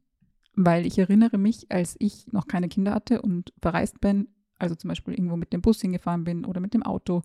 Weil 0.54 0.86
ich 0.86 0.98
erinnere 0.98 1.38
mich, 1.38 1.72
als 1.72 1.96
ich 1.98 2.30
noch 2.32 2.46
keine 2.46 2.68
Kinder 2.68 2.92
hatte 2.94 3.22
und 3.22 3.52
verreist 3.60 4.00
bin, 4.00 4.28
also 4.58 4.74
zum 4.74 4.88
Beispiel 4.88 5.14
irgendwo 5.14 5.36
mit 5.36 5.52
dem 5.52 5.62
Bus 5.62 5.80
hingefahren 5.80 6.24
bin 6.24 6.44
oder 6.44 6.60
mit 6.60 6.74
dem 6.74 6.82
Auto, 6.82 7.22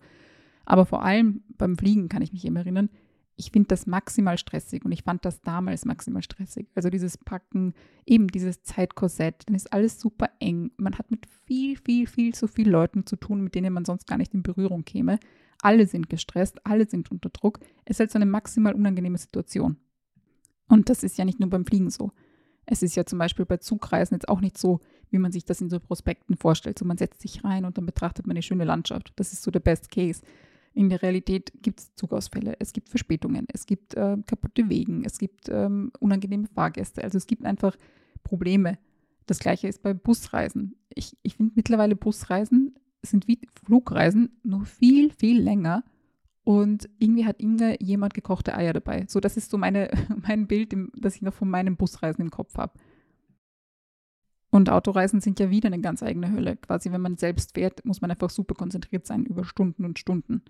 aber 0.64 0.86
vor 0.86 1.04
allem 1.04 1.42
beim 1.58 1.76
Fliegen 1.76 2.08
kann 2.08 2.22
ich 2.22 2.32
mich 2.32 2.44
eben 2.44 2.56
erinnern, 2.56 2.88
ich 3.36 3.50
finde 3.50 3.68
das 3.68 3.86
maximal 3.86 4.38
stressig 4.38 4.84
und 4.84 4.92
ich 4.92 5.02
fand 5.02 5.24
das 5.24 5.42
damals 5.42 5.84
maximal 5.84 6.22
stressig. 6.22 6.68
Also 6.74 6.88
dieses 6.88 7.18
Packen, 7.18 7.74
eben 8.06 8.28
dieses 8.28 8.62
Zeitkorsett, 8.62 9.42
dann 9.46 9.54
ist 9.54 9.72
alles 9.72 10.00
super 10.00 10.30
eng. 10.40 10.70
Man 10.78 10.96
hat 10.98 11.10
mit 11.10 11.26
viel, 11.44 11.76
viel, 11.76 12.06
viel 12.06 12.34
zu 12.34 12.48
vielen 12.48 12.70
Leuten 12.70 13.04
zu 13.04 13.16
tun, 13.16 13.42
mit 13.42 13.54
denen 13.54 13.74
man 13.74 13.84
sonst 13.84 14.06
gar 14.06 14.16
nicht 14.16 14.32
in 14.32 14.42
Berührung 14.42 14.84
käme. 14.84 15.18
Alle 15.60 15.86
sind 15.86 16.08
gestresst, 16.08 16.64
alle 16.64 16.88
sind 16.88 17.10
unter 17.10 17.28
Druck. 17.28 17.60
Es 17.84 17.96
ist 17.96 18.00
halt 18.00 18.10
so 18.10 18.18
eine 18.18 18.26
maximal 18.26 18.74
unangenehme 18.74 19.18
Situation. 19.18 19.76
Und 20.68 20.88
das 20.88 21.02
ist 21.02 21.18
ja 21.18 21.26
nicht 21.26 21.38
nur 21.38 21.50
beim 21.50 21.66
Fliegen 21.66 21.90
so. 21.90 22.12
Es 22.64 22.82
ist 22.82 22.96
ja 22.96 23.04
zum 23.04 23.18
Beispiel 23.18 23.44
bei 23.44 23.58
Zugreisen 23.58 24.14
jetzt 24.14 24.28
auch 24.28 24.40
nicht 24.40 24.58
so, 24.58 24.80
wie 25.10 25.18
man 25.18 25.30
sich 25.30 25.44
das 25.44 25.60
in 25.60 25.70
so 25.70 25.78
Prospekten 25.78 26.36
vorstellt. 26.36 26.78
So 26.78 26.86
man 26.86 26.96
setzt 26.96 27.20
sich 27.20 27.44
rein 27.44 27.66
und 27.66 27.76
dann 27.76 27.86
betrachtet 27.86 28.26
man 28.26 28.34
eine 28.34 28.42
schöne 28.42 28.64
Landschaft. 28.64 29.12
Das 29.16 29.32
ist 29.32 29.42
so 29.42 29.50
der 29.50 29.60
Best 29.60 29.90
Case 29.90 30.22
In 30.76 30.90
der 30.90 31.00
Realität 31.00 31.54
gibt 31.62 31.80
es 31.80 31.94
Zugausfälle, 31.94 32.54
es 32.58 32.74
gibt 32.74 32.90
Verspätungen, 32.90 33.46
es 33.50 33.64
gibt 33.64 33.94
äh, 33.94 34.18
kaputte 34.26 34.68
Wegen, 34.68 35.06
es 35.06 35.16
gibt 35.16 35.48
ähm, 35.48 35.90
unangenehme 36.00 36.48
Fahrgäste. 36.48 37.02
Also 37.02 37.16
es 37.16 37.26
gibt 37.26 37.46
einfach 37.46 37.74
Probleme. 38.22 38.76
Das 39.24 39.38
gleiche 39.38 39.68
ist 39.68 39.82
bei 39.82 39.94
Busreisen. 39.94 40.76
Ich, 40.94 41.16
ich 41.22 41.36
finde 41.36 41.54
mittlerweile 41.56 41.96
Busreisen 41.96 42.74
sind 43.00 43.26
wie 43.26 43.40
Flugreisen, 43.64 44.38
nur 44.42 44.66
viel, 44.66 45.10
viel 45.12 45.40
länger. 45.40 45.82
Und 46.44 46.90
irgendwie 46.98 47.24
hat 47.24 47.40
immer 47.40 47.80
jemand 47.80 48.12
gekochte 48.12 48.54
Eier 48.54 48.74
dabei. 48.74 49.06
So, 49.08 49.18
das 49.18 49.38
ist 49.38 49.50
so 49.50 49.56
meine, 49.56 49.88
mein 50.28 50.46
Bild, 50.46 50.76
das 50.94 51.16
ich 51.16 51.22
noch 51.22 51.32
von 51.32 51.48
meinen 51.48 51.76
Busreisen 51.78 52.20
im 52.20 52.30
Kopf 52.30 52.54
habe. 52.58 52.78
Und 54.50 54.68
Autoreisen 54.68 55.22
sind 55.22 55.40
ja 55.40 55.48
wieder 55.48 55.68
eine 55.68 55.80
ganz 55.80 56.02
eigene 56.02 56.30
Hölle. 56.30 56.56
Quasi, 56.56 56.92
wenn 56.92 57.00
man 57.00 57.16
selbst 57.16 57.54
fährt, 57.54 57.82
muss 57.86 58.02
man 58.02 58.10
einfach 58.10 58.28
super 58.28 58.54
konzentriert 58.54 59.06
sein 59.06 59.24
über 59.24 59.46
Stunden 59.46 59.86
und 59.86 59.98
Stunden. 59.98 60.42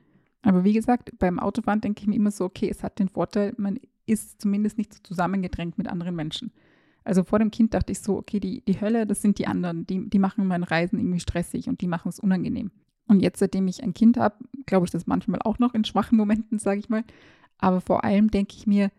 Aber 0.42 0.64
wie 0.64 0.72
gesagt, 0.72 1.18
beim 1.18 1.38
Autofahren 1.38 1.80
denke 1.80 2.02
ich 2.02 2.06
mir 2.06 2.16
immer 2.16 2.30
so, 2.30 2.44
okay, 2.44 2.68
es 2.70 2.82
hat 2.82 2.98
den 2.98 3.08
Vorteil, 3.08 3.54
man 3.56 3.78
ist 4.06 4.40
zumindest 4.40 4.78
nicht 4.78 4.94
so 4.94 5.00
zusammengedrängt 5.02 5.78
mit 5.78 5.88
anderen 5.88 6.14
Menschen. 6.14 6.52
Also 7.04 7.24
vor 7.24 7.38
dem 7.38 7.50
Kind 7.50 7.74
dachte 7.74 7.92
ich 7.92 8.00
so, 8.00 8.16
okay, 8.16 8.40
die, 8.40 8.64
die 8.64 8.80
Hölle, 8.80 9.06
das 9.06 9.22
sind 9.22 9.38
die 9.38 9.46
anderen, 9.46 9.86
die, 9.86 10.08
die 10.08 10.18
machen 10.18 10.46
mein 10.46 10.62
Reisen 10.62 10.98
irgendwie 10.98 11.20
stressig 11.20 11.68
und 11.68 11.80
die 11.80 11.88
machen 11.88 12.08
es 12.08 12.18
unangenehm. 12.18 12.70
Und 13.08 13.20
jetzt, 13.20 13.38
seitdem 13.38 13.68
ich 13.68 13.82
ein 13.82 13.94
Kind 13.94 14.16
habe, 14.16 14.36
glaube 14.66 14.86
ich 14.86 14.90
das 14.90 15.06
manchmal 15.06 15.40
auch 15.42 15.58
noch 15.58 15.74
in 15.74 15.84
schwachen 15.84 16.18
Momenten, 16.18 16.58
sage 16.58 16.80
ich 16.80 16.88
mal. 16.88 17.04
Aber 17.58 17.80
vor 17.80 18.04
allem 18.04 18.30
denke 18.30 18.54
ich 18.56 18.66
mir, 18.66 18.90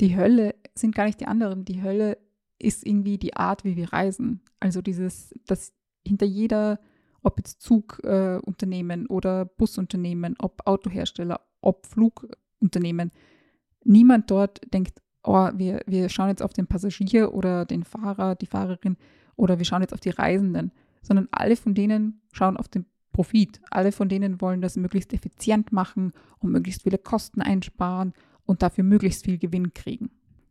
die 0.00 0.16
Hölle 0.16 0.54
sind 0.74 0.94
gar 0.94 1.06
nicht 1.06 1.20
die 1.20 1.26
anderen. 1.26 1.64
Die 1.64 1.82
Hölle 1.82 2.18
ist 2.58 2.86
irgendwie 2.86 3.18
die 3.18 3.34
Art, 3.36 3.64
wie 3.64 3.76
wir 3.76 3.92
reisen. 3.92 4.40
Also 4.60 4.82
dieses, 4.82 5.34
dass 5.46 5.72
hinter 6.06 6.26
jeder, 6.26 6.78
ob 7.24 7.38
jetzt 7.38 7.62
Zugunternehmen 7.62 9.06
äh, 9.06 9.08
oder 9.08 9.44
Busunternehmen, 9.44 10.36
ob 10.38 10.66
Autohersteller, 10.66 11.40
ob 11.60 11.86
Flugunternehmen, 11.86 13.10
niemand 13.84 14.30
dort 14.30 14.60
denkt, 14.72 15.00
oh, 15.22 15.50
wir, 15.54 15.80
wir 15.86 16.08
schauen 16.08 16.28
jetzt 16.28 16.42
auf 16.42 16.52
den 16.52 16.66
Passagier 16.66 17.34
oder 17.34 17.64
den 17.64 17.84
Fahrer, 17.84 18.34
die 18.34 18.46
Fahrerin 18.46 18.96
oder 19.36 19.58
wir 19.58 19.64
schauen 19.64 19.82
jetzt 19.82 19.94
auf 19.94 20.00
die 20.00 20.10
Reisenden, 20.10 20.72
sondern 21.02 21.28
alle 21.32 21.56
von 21.56 21.74
denen 21.74 22.22
schauen 22.32 22.56
auf 22.56 22.68
den 22.68 22.86
Profit. 23.12 23.60
Alle 23.70 23.92
von 23.92 24.08
denen 24.08 24.40
wollen 24.40 24.60
das 24.60 24.76
möglichst 24.76 25.12
effizient 25.12 25.72
machen 25.72 26.12
und 26.40 26.50
möglichst 26.50 26.82
viele 26.82 26.98
Kosten 26.98 27.40
einsparen 27.40 28.12
und 28.44 28.62
dafür 28.62 28.84
möglichst 28.84 29.24
viel 29.24 29.38
Gewinn 29.38 29.72
kriegen. 29.72 30.10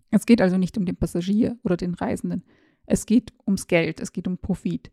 Es 0.09 0.25
geht 0.25 0.41
also 0.41 0.57
nicht 0.57 0.77
um 0.77 0.85
den 0.85 0.95
Passagier 0.95 1.57
oder 1.63 1.77
den 1.77 1.93
Reisenden. 1.93 2.43
Es 2.85 3.05
geht 3.05 3.33
ums 3.45 3.67
Geld, 3.67 3.99
es 3.99 4.13
geht 4.13 4.27
um 4.27 4.37
Profit. 4.37 4.91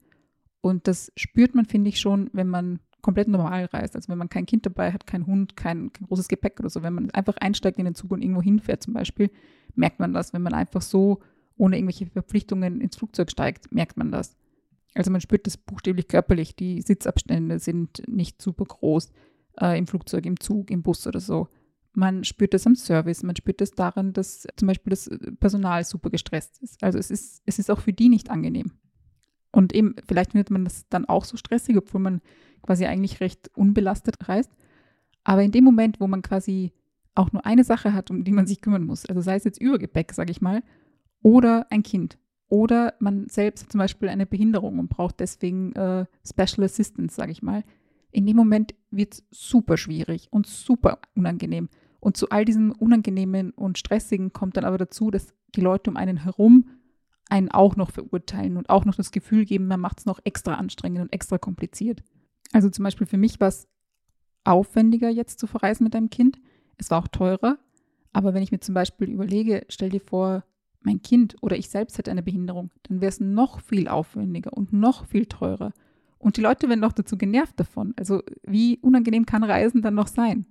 Und 0.60 0.86
das 0.86 1.12
spürt 1.16 1.54
man, 1.54 1.64
finde 1.64 1.88
ich, 1.88 2.00
schon, 2.00 2.30
wenn 2.32 2.48
man 2.48 2.80
komplett 3.00 3.28
normal 3.28 3.64
reist. 3.66 3.96
Also 3.96 4.08
wenn 4.08 4.18
man 4.18 4.28
kein 4.28 4.46
Kind 4.46 4.66
dabei 4.66 4.92
hat, 4.92 5.06
kein 5.06 5.26
Hund, 5.26 5.56
kein, 5.56 5.92
kein, 5.92 6.06
großes 6.06 6.28
Gepäck 6.28 6.60
oder 6.60 6.70
so. 6.70 6.82
Wenn 6.82 6.94
man 6.94 7.10
einfach 7.10 7.36
einsteigt 7.38 7.78
in 7.78 7.86
den 7.86 7.94
Zug 7.94 8.10
und 8.10 8.22
irgendwo 8.22 8.42
hinfährt 8.42 8.82
zum 8.82 8.94
Beispiel, 8.94 9.30
merkt 9.74 10.00
man 10.00 10.12
das. 10.12 10.32
Wenn 10.32 10.42
man 10.42 10.54
einfach 10.54 10.82
so 10.82 11.20
ohne 11.56 11.76
irgendwelche 11.76 12.06
Verpflichtungen 12.06 12.80
ins 12.80 12.96
Flugzeug 12.96 13.30
steigt, 13.30 13.72
merkt 13.72 13.96
man 13.96 14.10
das. 14.10 14.36
Also 14.94 15.10
man 15.10 15.20
spürt 15.20 15.46
das 15.46 15.56
buchstäblich 15.56 16.08
körperlich. 16.08 16.56
Die 16.56 16.82
Sitzabstände 16.82 17.58
sind 17.58 18.02
nicht 18.08 18.42
super 18.42 18.64
groß 18.64 19.12
äh, 19.60 19.78
im 19.78 19.86
Flugzeug, 19.86 20.26
im 20.26 20.40
Zug, 20.40 20.70
im 20.70 20.82
Bus 20.82 21.06
oder 21.06 21.20
so. 21.20 21.48
Man 21.92 22.24
spürt 22.24 22.54
das 22.54 22.66
am 22.66 22.76
Service, 22.76 23.24
man 23.24 23.34
spürt 23.34 23.60
das 23.60 23.72
daran, 23.72 24.12
dass 24.12 24.46
zum 24.56 24.68
Beispiel 24.68 24.90
das 24.90 25.10
Personal 25.40 25.84
super 25.84 26.08
gestresst 26.08 26.62
ist. 26.62 26.82
Also 26.82 26.98
es 26.98 27.10
ist, 27.10 27.42
es 27.46 27.58
ist 27.58 27.70
auch 27.70 27.80
für 27.80 27.92
die 27.92 28.08
nicht 28.08 28.30
angenehm. 28.30 28.72
Und 29.52 29.74
eben, 29.74 29.96
vielleicht 30.06 30.32
findet 30.32 30.50
man 30.50 30.64
das 30.64 30.88
dann 30.88 31.06
auch 31.06 31.24
so 31.24 31.36
stressig, 31.36 31.76
obwohl 31.76 32.00
man 32.00 32.20
quasi 32.62 32.86
eigentlich 32.86 33.20
recht 33.20 33.50
unbelastet 33.56 34.28
reist. 34.28 34.50
Aber 35.24 35.42
in 35.42 35.50
dem 35.50 35.64
Moment, 35.64 36.00
wo 36.00 36.06
man 36.06 36.22
quasi 36.22 36.72
auch 37.14 37.32
nur 37.32 37.44
eine 37.44 37.64
Sache 37.64 37.92
hat, 37.92 38.10
um 38.10 38.24
die 38.24 38.32
man 38.32 38.46
sich 38.46 38.60
kümmern 38.60 38.84
muss, 38.84 39.06
also 39.06 39.20
sei 39.20 39.36
es 39.36 39.44
jetzt 39.44 39.60
Übergepäck, 39.60 40.12
sage 40.12 40.30
ich 40.30 40.40
mal, 40.40 40.62
oder 41.22 41.66
ein 41.70 41.82
Kind, 41.82 42.18
oder 42.50 42.94
man 42.98 43.28
selbst 43.28 43.64
hat 43.64 43.72
zum 43.72 43.78
Beispiel 43.78 44.08
eine 44.08 44.26
Behinderung 44.26 44.78
und 44.78 44.88
braucht 44.88 45.20
deswegen 45.20 45.72
äh, 45.72 46.04
Special 46.24 46.64
Assistance, 46.64 47.14
sage 47.14 47.32
ich 47.32 47.42
mal, 47.42 47.64
in 48.10 48.26
dem 48.26 48.36
Moment 48.36 48.74
wird 48.90 49.14
es 49.14 49.24
super 49.30 49.76
schwierig 49.76 50.28
und 50.30 50.48
super 50.48 50.98
unangenehm. 51.14 51.68
Und 52.00 52.16
zu 52.16 52.28
all 52.30 52.44
diesem 52.44 52.72
Unangenehmen 52.72 53.52
und 53.52 53.78
Stressigen 53.78 54.32
kommt 54.32 54.56
dann 54.56 54.64
aber 54.64 54.78
dazu, 54.78 55.12
dass 55.12 55.32
die 55.54 55.60
Leute 55.60 55.90
um 55.90 55.96
einen 55.96 56.16
herum 56.24 56.70
einen 57.30 57.50
auch 57.50 57.76
noch 57.76 57.90
verurteilen 57.90 58.56
und 58.56 58.70
auch 58.70 58.84
noch 58.84 58.94
das 58.94 59.10
Gefühl 59.10 59.44
geben, 59.44 59.66
man 59.66 59.80
macht 59.80 60.00
es 60.00 60.06
noch 60.06 60.20
extra 60.24 60.54
anstrengend 60.54 61.00
und 61.00 61.12
extra 61.12 61.38
kompliziert. 61.38 62.02
Also 62.52 62.68
zum 62.70 62.82
Beispiel 62.84 63.06
für 63.06 63.16
mich 63.16 63.40
war 63.40 63.48
es 63.48 63.68
aufwendiger, 64.44 65.08
jetzt 65.08 65.38
zu 65.38 65.46
verreisen 65.46 65.84
mit 65.84 65.94
einem 65.94 66.10
Kind. 66.10 66.40
Es 66.76 66.90
war 66.90 66.98
auch 66.98 67.08
teurer. 67.08 67.58
Aber 68.12 68.34
wenn 68.34 68.42
ich 68.42 68.52
mir 68.52 68.60
zum 68.60 68.74
Beispiel 68.74 69.08
überlege, 69.08 69.64
stell 69.68 69.90
dir 69.90 70.00
vor, 70.00 70.44
mein 70.82 71.02
Kind 71.02 71.36
oder 71.42 71.56
ich 71.56 71.68
selbst 71.68 71.98
hätte 71.98 72.10
eine 72.10 72.22
Behinderung, 72.22 72.70
dann 72.84 73.00
wäre 73.00 73.10
es 73.10 73.20
noch 73.20 73.60
viel 73.60 73.86
aufwendiger 73.86 74.52
und 74.52 74.72
noch 74.72 75.06
viel 75.06 75.26
teurer. 75.26 75.72
Und 76.18 76.36
die 76.36 76.40
Leute 76.40 76.68
werden 76.68 76.80
noch 76.80 76.92
dazu 76.92 77.16
genervt 77.16 77.58
davon. 77.60 77.94
Also 77.96 78.22
wie 78.42 78.78
unangenehm 78.78 79.26
kann 79.26 79.44
Reisen 79.44 79.82
dann 79.82 79.94
noch 79.94 80.08
sein? 80.08 80.46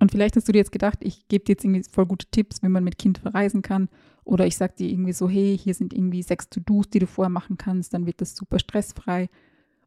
Und 0.00 0.12
vielleicht 0.12 0.36
hast 0.36 0.48
du 0.48 0.52
dir 0.52 0.58
jetzt 0.58 0.72
gedacht, 0.72 0.98
ich 1.02 1.28
gebe 1.28 1.44
dir 1.44 1.52
jetzt 1.52 1.64
irgendwie 1.64 1.82
voll 1.90 2.06
gute 2.06 2.26
Tipps, 2.30 2.62
wie 2.62 2.68
man 2.68 2.84
mit 2.84 2.98
Kind 2.98 3.18
verreisen 3.18 3.62
kann. 3.62 3.88
Oder 4.28 4.46
ich 4.46 4.58
sage 4.58 4.74
dir 4.76 4.90
irgendwie 4.90 5.14
so, 5.14 5.26
hey, 5.26 5.56
hier 5.56 5.72
sind 5.72 5.94
irgendwie 5.94 6.22
sechs 6.22 6.50
To-Dos, 6.50 6.90
die 6.90 6.98
du 6.98 7.06
vorher 7.06 7.30
machen 7.30 7.56
kannst, 7.56 7.94
dann 7.94 8.04
wird 8.04 8.20
das 8.20 8.36
super 8.36 8.58
stressfrei. 8.58 9.30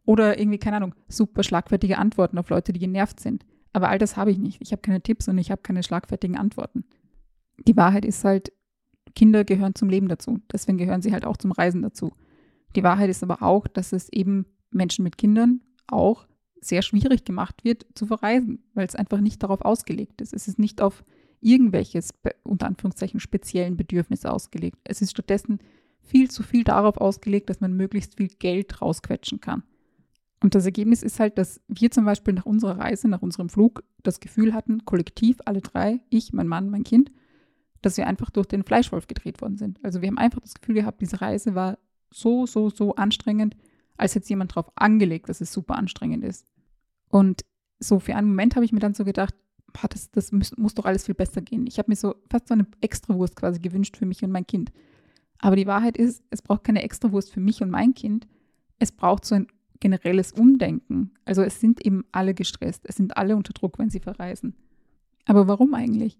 Oder 0.03 0.39
irgendwie, 0.39 0.57
keine 0.57 0.77
Ahnung, 0.77 0.95
super 1.07 1.43
schlagfertige 1.43 1.99
Antworten 1.99 2.39
auf 2.39 2.49
Leute, 2.49 2.73
die 2.73 2.79
genervt 2.79 3.19
sind. 3.19 3.45
Aber 3.71 3.89
all 3.89 3.99
das 3.99 4.17
habe 4.17 4.31
ich 4.31 4.39
nicht. 4.39 4.59
Ich 4.59 4.71
habe 4.71 4.81
keine 4.81 4.99
Tipps 4.99 5.27
und 5.27 5.37
ich 5.37 5.51
habe 5.51 5.61
keine 5.61 5.83
schlagfertigen 5.83 6.37
Antworten. 6.37 6.85
Die 7.67 7.77
Wahrheit 7.77 8.03
ist 8.03 8.23
halt, 8.23 8.51
Kinder 9.13 9.43
gehören 9.43 9.75
zum 9.75 9.89
Leben 9.89 10.07
dazu. 10.07 10.39
Deswegen 10.51 10.79
gehören 10.79 11.03
sie 11.03 11.13
halt 11.13 11.23
auch 11.23 11.37
zum 11.37 11.51
Reisen 11.51 11.83
dazu. 11.83 12.11
Die 12.75 12.83
Wahrheit 12.83 13.11
ist 13.11 13.21
aber 13.21 13.43
auch, 13.43 13.67
dass 13.67 13.93
es 13.93 14.09
eben 14.11 14.47
Menschen 14.71 15.03
mit 15.03 15.19
Kindern 15.19 15.61
auch 15.85 16.25
sehr 16.61 16.81
schwierig 16.81 17.25
gemacht 17.25 17.63
wird 17.63 17.85
zu 17.93 18.07
verreisen, 18.07 18.63
weil 18.73 18.87
es 18.87 18.95
einfach 18.95 19.21
nicht 19.21 19.43
darauf 19.43 19.61
ausgelegt 19.61 20.19
ist. 20.19 20.33
Es 20.33 20.47
ist 20.47 20.57
nicht 20.57 20.81
auf 20.81 21.03
irgendwelches, 21.41 22.13
unter 22.43 22.67
Anführungszeichen, 22.67 23.19
speziellen 23.19 23.77
Bedürfnisse 23.77 24.31
ausgelegt. 24.31 24.77
Es 24.83 25.01
ist 25.01 25.11
stattdessen 25.11 25.59
viel 26.01 26.29
zu 26.29 26.43
viel 26.43 26.63
darauf 26.63 26.97
ausgelegt, 26.97 27.49
dass 27.49 27.61
man 27.61 27.73
möglichst 27.73 28.17
viel 28.17 28.27
Geld 28.27 28.81
rausquetschen 28.81 29.39
kann. 29.41 29.63
Und 30.43 30.55
das 30.55 30.65
Ergebnis 30.65 31.03
ist 31.03 31.19
halt, 31.19 31.37
dass 31.37 31.61
wir 31.67 31.91
zum 31.91 32.05
Beispiel 32.05 32.33
nach 32.33 32.45
unserer 32.45 32.79
Reise, 32.79 33.07
nach 33.07 33.21
unserem 33.21 33.49
Flug, 33.49 33.83
das 34.01 34.19
Gefühl 34.19 34.53
hatten, 34.53 34.85
kollektiv, 34.85 35.37
alle 35.45 35.61
drei, 35.61 36.01
ich, 36.09 36.33
mein 36.33 36.47
Mann, 36.47 36.69
mein 36.69 36.83
Kind, 36.83 37.11
dass 37.81 37.97
wir 37.97 38.07
einfach 38.07 38.31
durch 38.31 38.47
den 38.47 38.63
Fleischwolf 38.63 39.07
gedreht 39.07 39.41
worden 39.41 39.57
sind. 39.57 39.79
Also 39.83 40.01
wir 40.01 40.07
haben 40.07 40.17
einfach 40.17 40.41
das 40.41 40.55
Gefühl 40.55 40.75
gehabt, 40.75 41.01
diese 41.01 41.21
Reise 41.21 41.53
war 41.53 41.77
so, 42.09 42.45
so, 42.47 42.69
so 42.69 42.95
anstrengend, 42.95 43.55
als 43.97 44.15
hätte 44.15 44.29
jemand 44.29 44.51
darauf 44.51 44.71
angelegt, 44.75 45.29
dass 45.29 45.41
es 45.41 45.53
super 45.53 45.75
anstrengend 45.75 46.23
ist. 46.23 46.47
Und 47.09 47.45
so 47.79 47.99
für 47.99 48.15
einen 48.15 48.27
Moment 48.29 48.55
habe 48.55 48.65
ich 48.65 48.71
mir 48.71 48.79
dann 48.79 48.95
so 48.95 49.05
gedacht, 49.05 49.35
boah, 49.73 49.87
das, 49.87 50.11
das 50.11 50.31
muss, 50.31 50.55
muss, 50.57 50.73
doch 50.73 50.85
alles 50.85 51.05
viel 51.05 51.15
besser 51.15 51.41
gehen. 51.41 51.65
Ich 51.67 51.77
habe 51.77 51.89
mir 51.89 51.95
so 51.95 52.15
fast 52.29 52.47
so 52.47 52.53
eine 52.53 52.67
Extrawurst 52.81 53.35
quasi 53.35 53.59
gewünscht 53.59 53.97
für 53.97 54.05
mich 54.05 54.23
und 54.23 54.31
mein 54.31 54.47
Kind. 54.47 54.71
Aber 55.39 55.55
die 55.55 55.67
Wahrheit 55.67 55.97
ist, 55.97 56.23
es 56.29 56.41
braucht 56.41 56.63
keine 56.63 56.83
Extrawurst 56.83 57.31
für 57.31 57.39
mich 57.39 57.61
und 57.61 57.69
mein 57.69 57.93
Kind. 57.93 58.27
Es 58.79 58.91
braucht 58.91 59.25
so 59.25 59.35
ein 59.35 59.47
generelles 59.79 60.31
Umdenken. 60.31 61.11
Also 61.25 61.41
es 61.41 61.59
sind 61.59 61.85
eben 61.85 62.05
alle 62.11 62.33
gestresst, 62.33 62.83
es 62.85 62.95
sind 62.95 63.17
alle 63.17 63.35
unter 63.35 63.53
Druck, 63.53 63.79
wenn 63.79 63.89
sie 63.89 63.99
verreisen. 63.99 64.55
Aber 65.25 65.47
warum 65.47 65.73
eigentlich? 65.73 66.17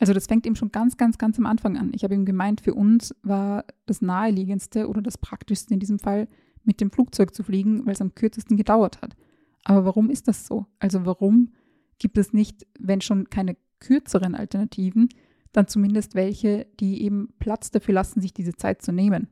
Also 0.00 0.12
das 0.12 0.26
fängt 0.26 0.46
eben 0.46 0.56
schon 0.56 0.70
ganz, 0.70 0.96
ganz, 0.96 1.18
ganz 1.18 1.38
am 1.38 1.46
Anfang 1.46 1.76
an. 1.76 1.92
Ich 1.94 2.04
habe 2.04 2.14
eben 2.14 2.24
gemeint, 2.24 2.60
für 2.60 2.74
uns 2.74 3.14
war 3.22 3.64
das 3.86 4.00
naheliegendste 4.00 4.88
oder 4.88 5.02
das 5.02 5.18
praktischste 5.18 5.74
in 5.74 5.80
diesem 5.80 5.98
Fall, 5.98 6.28
mit 6.64 6.80
dem 6.80 6.90
Flugzeug 6.90 7.34
zu 7.34 7.42
fliegen, 7.42 7.86
weil 7.86 7.94
es 7.94 8.00
am 8.00 8.14
kürzesten 8.14 8.56
gedauert 8.56 9.00
hat. 9.00 9.16
Aber 9.64 9.84
warum 9.84 10.10
ist 10.10 10.28
das 10.28 10.46
so? 10.46 10.66
Also 10.78 11.04
warum 11.04 11.52
gibt 11.98 12.18
es 12.18 12.32
nicht, 12.32 12.66
wenn 12.78 13.00
schon 13.00 13.30
keine 13.30 13.56
kürzeren 13.80 14.34
Alternativen, 14.34 15.08
dann 15.52 15.68
zumindest 15.68 16.14
welche, 16.14 16.66
die 16.78 17.02
eben 17.02 17.32
Platz 17.38 17.70
dafür 17.70 17.94
lassen, 17.94 18.20
sich 18.20 18.34
diese 18.34 18.54
Zeit 18.54 18.82
zu 18.82 18.92
nehmen? 18.92 19.28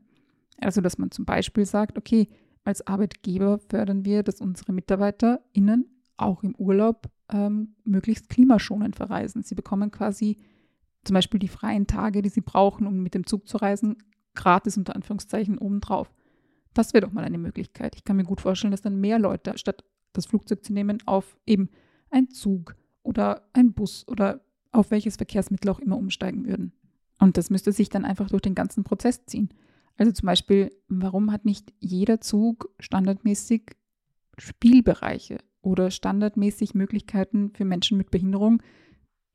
Also 0.59 0.81
dass 0.81 0.97
man 0.97 1.11
zum 1.11 1.25
Beispiel 1.25 1.65
sagt, 1.65 1.97
okay, 1.97 2.29
als 2.63 2.85
Arbeitgeber 2.85 3.59
fördern 3.59 4.03
wir, 4.03 4.23
dass 4.23 4.41
unsere 4.41 4.73
MitarbeiterInnen 4.73 5.85
auch 6.17 6.43
im 6.43 6.55
Urlaub 6.55 7.09
ähm, 7.31 7.75
möglichst 7.83 8.29
klimaschonend 8.29 8.95
verreisen. 8.95 9.43
Sie 9.43 9.55
bekommen 9.55 9.91
quasi 9.91 10.37
zum 11.03 11.13
Beispiel 11.13 11.39
die 11.39 11.47
freien 11.47 11.87
Tage, 11.87 12.21
die 12.21 12.29
sie 12.29 12.41
brauchen, 12.41 12.87
um 12.87 13.01
mit 13.01 13.13
dem 13.13 13.25
Zug 13.25 13.47
zu 13.47 13.57
reisen, 13.57 13.97
gratis 14.35 14.77
unter 14.77 14.95
Anführungszeichen 14.95 15.57
obendrauf. 15.57 16.11
Das 16.73 16.93
wäre 16.93 17.05
doch 17.05 17.13
mal 17.13 17.23
eine 17.23 17.37
Möglichkeit. 17.37 17.95
Ich 17.95 18.03
kann 18.03 18.17
mir 18.17 18.23
gut 18.23 18.41
vorstellen, 18.41 18.71
dass 18.71 18.81
dann 18.81 18.99
mehr 18.99 19.19
Leute, 19.19 19.57
statt 19.57 19.83
das 20.13 20.25
Flugzeug 20.25 20.63
zu 20.65 20.73
nehmen, 20.73 20.97
auf 21.05 21.37
eben 21.45 21.69
einen 22.09 22.29
Zug 22.29 22.75
oder 23.03 23.47
einen 23.53 23.73
Bus 23.73 24.07
oder 24.07 24.41
auf 24.71 24.91
welches 24.91 25.15
Verkehrsmittel 25.15 25.69
auch 25.71 25.79
immer 25.79 25.97
umsteigen 25.97 26.45
würden. 26.45 26.73
Und 27.19 27.37
das 27.37 27.49
müsste 27.49 27.71
sich 27.71 27.89
dann 27.89 28.05
einfach 28.05 28.29
durch 28.29 28.41
den 28.41 28.55
ganzen 28.55 28.83
Prozess 28.83 29.25
ziehen. 29.25 29.49
Also 29.97 30.11
zum 30.11 30.27
Beispiel, 30.27 30.71
warum 30.87 31.31
hat 31.31 31.45
nicht 31.45 31.73
jeder 31.79 32.21
Zug 32.21 32.69
standardmäßig 32.79 33.75
Spielbereiche? 34.37 35.39
oder 35.67 35.91
standardmäßig 35.91 36.73
Möglichkeiten 36.73 37.51
für 37.53 37.65
Menschen 37.65 37.97
mit 37.97 38.09
Behinderung, 38.09 38.63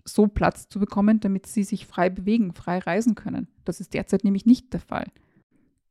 so 0.04 0.26
Platz 0.26 0.68
zu 0.68 0.80
bekommen, 0.80 1.20
damit 1.20 1.46
sie 1.46 1.62
sich 1.62 1.86
frei 1.86 2.10
bewegen, 2.10 2.54
frei 2.54 2.78
reisen 2.78 3.14
können. 3.14 3.48
Das 3.64 3.80
ist 3.80 3.94
derzeit 3.94 4.24
nämlich 4.24 4.46
nicht 4.46 4.72
der 4.72 4.80
Fall. 4.80 5.06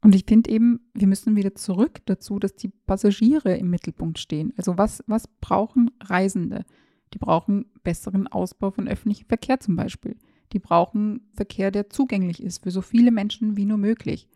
Und 0.03 0.15
ich 0.15 0.25
finde 0.25 0.49
eben, 0.49 0.79
wir 0.93 1.07
müssen 1.07 1.35
wieder 1.35 1.53
zurück 1.53 2.01
dazu, 2.05 2.39
dass 2.39 2.55
die 2.55 2.69
Passagiere 2.69 3.55
im 3.55 3.69
Mittelpunkt 3.69 4.17
stehen. 4.17 4.51
Also 4.57 4.77
was, 4.77 5.03
was 5.05 5.27
brauchen 5.27 5.91
Reisende? 6.01 6.65
Die 7.13 7.19
brauchen 7.19 7.65
besseren 7.83 8.27
Ausbau 8.27 8.71
von 8.71 8.87
öffentlichem 8.87 9.27
Verkehr 9.27 9.59
zum 9.59 9.75
Beispiel. 9.75 10.17
Die 10.53 10.59
brauchen 10.59 11.29
Verkehr, 11.33 11.69
der 11.69 11.89
zugänglich 11.89 12.41
ist 12.41 12.63
für 12.63 12.71
so 12.71 12.81
viele 12.81 13.11
Menschen 13.11 13.57
wie 13.57 13.65
nur 13.65 13.77
möglich. 13.77 14.27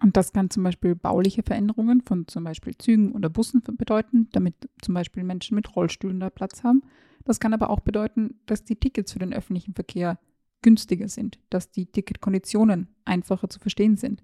Und 0.00 0.16
das 0.16 0.32
kann 0.32 0.50
zum 0.50 0.62
Beispiel 0.62 0.94
bauliche 0.94 1.42
Veränderungen 1.42 2.02
von 2.02 2.28
zum 2.28 2.44
Beispiel 2.44 2.76
Zügen 2.76 3.12
oder 3.12 3.30
Bussen 3.30 3.62
bedeuten, 3.64 4.28
damit 4.32 4.54
zum 4.82 4.94
Beispiel 4.94 5.24
Menschen 5.24 5.54
mit 5.54 5.74
Rollstühlen 5.74 6.20
da 6.20 6.30
Platz 6.30 6.62
haben. 6.62 6.82
Das 7.24 7.40
kann 7.40 7.54
aber 7.54 7.70
auch 7.70 7.80
bedeuten, 7.80 8.38
dass 8.46 8.62
die 8.62 8.76
Tickets 8.76 9.12
für 9.12 9.18
den 9.18 9.32
öffentlichen 9.32 9.74
Verkehr 9.74 10.20
günstiger 10.62 11.08
sind, 11.08 11.38
dass 11.50 11.70
die 11.70 11.86
Ticketkonditionen 11.86 12.88
einfacher 13.04 13.48
zu 13.48 13.58
verstehen 13.58 13.96
sind 13.96 14.22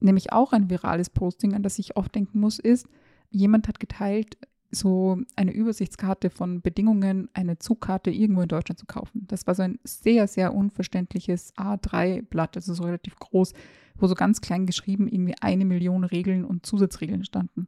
nämlich 0.00 0.32
auch 0.32 0.52
ein 0.52 0.70
virales 0.70 1.10
Posting, 1.10 1.54
an 1.54 1.62
das 1.62 1.78
ich 1.78 1.96
oft 1.96 2.14
denken 2.14 2.40
muss, 2.40 2.58
ist, 2.58 2.86
jemand 3.30 3.68
hat 3.68 3.80
geteilt, 3.80 4.36
so 4.70 5.18
eine 5.36 5.52
Übersichtskarte 5.52 6.30
von 6.30 6.60
Bedingungen, 6.60 7.28
eine 7.34 7.58
Zugkarte 7.58 8.10
irgendwo 8.10 8.42
in 8.42 8.48
Deutschland 8.48 8.78
zu 8.78 8.86
kaufen. 8.86 9.26
Das 9.26 9.46
war 9.46 9.54
so 9.54 9.62
ein 9.62 9.78
sehr, 9.84 10.28
sehr 10.28 10.54
unverständliches 10.54 11.54
A3-Blatt, 11.56 12.56
also 12.56 12.74
so 12.74 12.84
relativ 12.84 13.16
groß, 13.16 13.52
wo 13.96 14.06
so 14.06 14.14
ganz 14.14 14.40
klein 14.40 14.66
geschrieben 14.66 15.08
irgendwie 15.08 15.34
eine 15.40 15.64
Million 15.64 16.04
Regeln 16.04 16.44
und 16.44 16.64
Zusatzregeln 16.66 17.24
standen. 17.24 17.66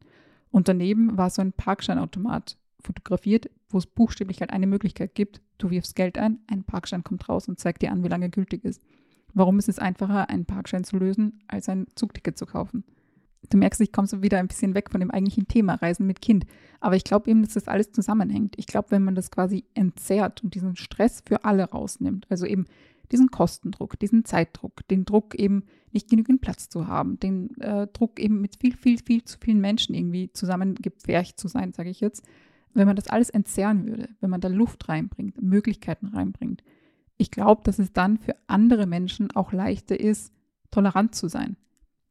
Und 0.51 0.69
daneben 0.69 1.17
war 1.17 1.31
so 1.31 1.43
ein 1.43 1.53
Parkscheinautomat 1.53 2.57
fotografiert, 2.81 3.51
wo 3.69 3.79
es 3.79 3.87
buchstäblich 3.87 4.41
halt 4.41 4.53
eine 4.53 4.67
Möglichkeit 4.67 5.15
gibt. 5.15 5.41
Du 5.59 5.71
wirfst 5.71 5.97
Geld 5.97 6.19
ein, 6.19 6.41
ein 6.47 6.65
Parkschein 6.65 7.05
kommt 7.05 7.29
raus 7.29 7.49
und 7.49 7.59
zeigt 7.59 7.83
dir 7.83 7.91
an, 7.91 8.05
wie 8.05 8.09
lange 8.09 8.31
gültig 8.31 8.65
ist. 8.65 8.83
Warum 9.35 9.59
ist 9.59 9.69
es 9.69 9.79
einfacher, 9.79 10.29
einen 10.29 10.45
Parkschein 10.45 10.85
zu 10.85 10.99
lösen, 10.99 11.41
als 11.49 11.69
ein 11.69 11.87
Zugticket 11.95 12.37
zu 12.37 12.47
kaufen? 12.47 12.85
Du 13.51 13.57
merkst, 13.57 13.81
ich 13.81 13.93
komme 13.93 14.07
so 14.07 14.23
wieder 14.23 14.39
ein 14.39 14.49
bisschen 14.49 14.75
weg 14.75 14.91
von 14.91 15.01
dem 15.01 15.11
eigentlichen 15.11 15.49
Thema 15.49 15.75
Reisen 15.75 16.07
mit 16.07 16.23
Kind. 16.23 16.47
Aber 16.81 16.97
ich 16.97 17.05
glaube 17.05 17.31
eben, 17.31 17.43
dass 17.43 17.55
das 17.55 17.69
alles 17.69 17.93
zusammenhängt. 17.93 18.55
Ich 18.57 18.67
glaube, 18.67 18.91
wenn 18.91 19.05
man 19.05 19.15
das 19.15 19.31
quasi 19.31 19.65
entzerrt 19.75 20.43
und 20.45 20.55
diesen 20.55 20.77
Stress 20.77 21.23
für 21.27 21.45
alle 21.45 21.65
rausnimmt, 21.65 22.27
also 22.31 22.47
eben 22.47 22.67
diesen 23.11 23.31
Kostendruck, 23.31 23.99
diesen 23.99 24.25
Zeitdruck, 24.25 24.87
den 24.89 25.05
Druck 25.05 25.35
eben 25.35 25.65
nicht 25.93 26.09
genügend 26.09 26.41
Platz 26.41 26.69
zu 26.69 26.87
haben, 26.87 27.21
den 27.21 27.59
äh, 27.61 27.87
Druck 27.89 28.19
eben 28.19 28.41
mit 28.41 28.57
viel, 28.57 28.77
viel, 28.77 28.99
viel 28.99 29.25
zu 29.25 29.39
vielen 29.39 29.61
Menschen 29.61 29.95
irgendwie 29.95 30.33
zusammengepfercht 30.33 31.39
zu 31.39 31.49
sein, 31.49 31.73
sage 31.73 31.91
ich 31.91 32.01
jetzt. 32.01 32.25
Wenn 32.75 32.87
man 32.87 32.97
das 32.97 33.09
alles 33.09 33.29
entzerren 33.29 33.87
würde, 33.87 34.09
wenn 34.21 34.31
man 34.31 34.41
da 34.41 34.49
Luft 34.49 34.89
reinbringt, 34.89 35.43
Möglichkeiten 35.43 36.07
reinbringt, 36.07 36.63
ich 37.23 37.31
glaube, 37.31 37.63
dass 37.65 37.79
es 37.79 37.93
dann 37.93 38.19
für 38.19 38.35
andere 38.49 38.87
Menschen 38.87 39.31
auch 39.31 39.53
leichter 39.53 39.99
ist, 39.99 40.33
tolerant 40.73 41.15
zu 41.15 41.29
sein. 41.29 41.57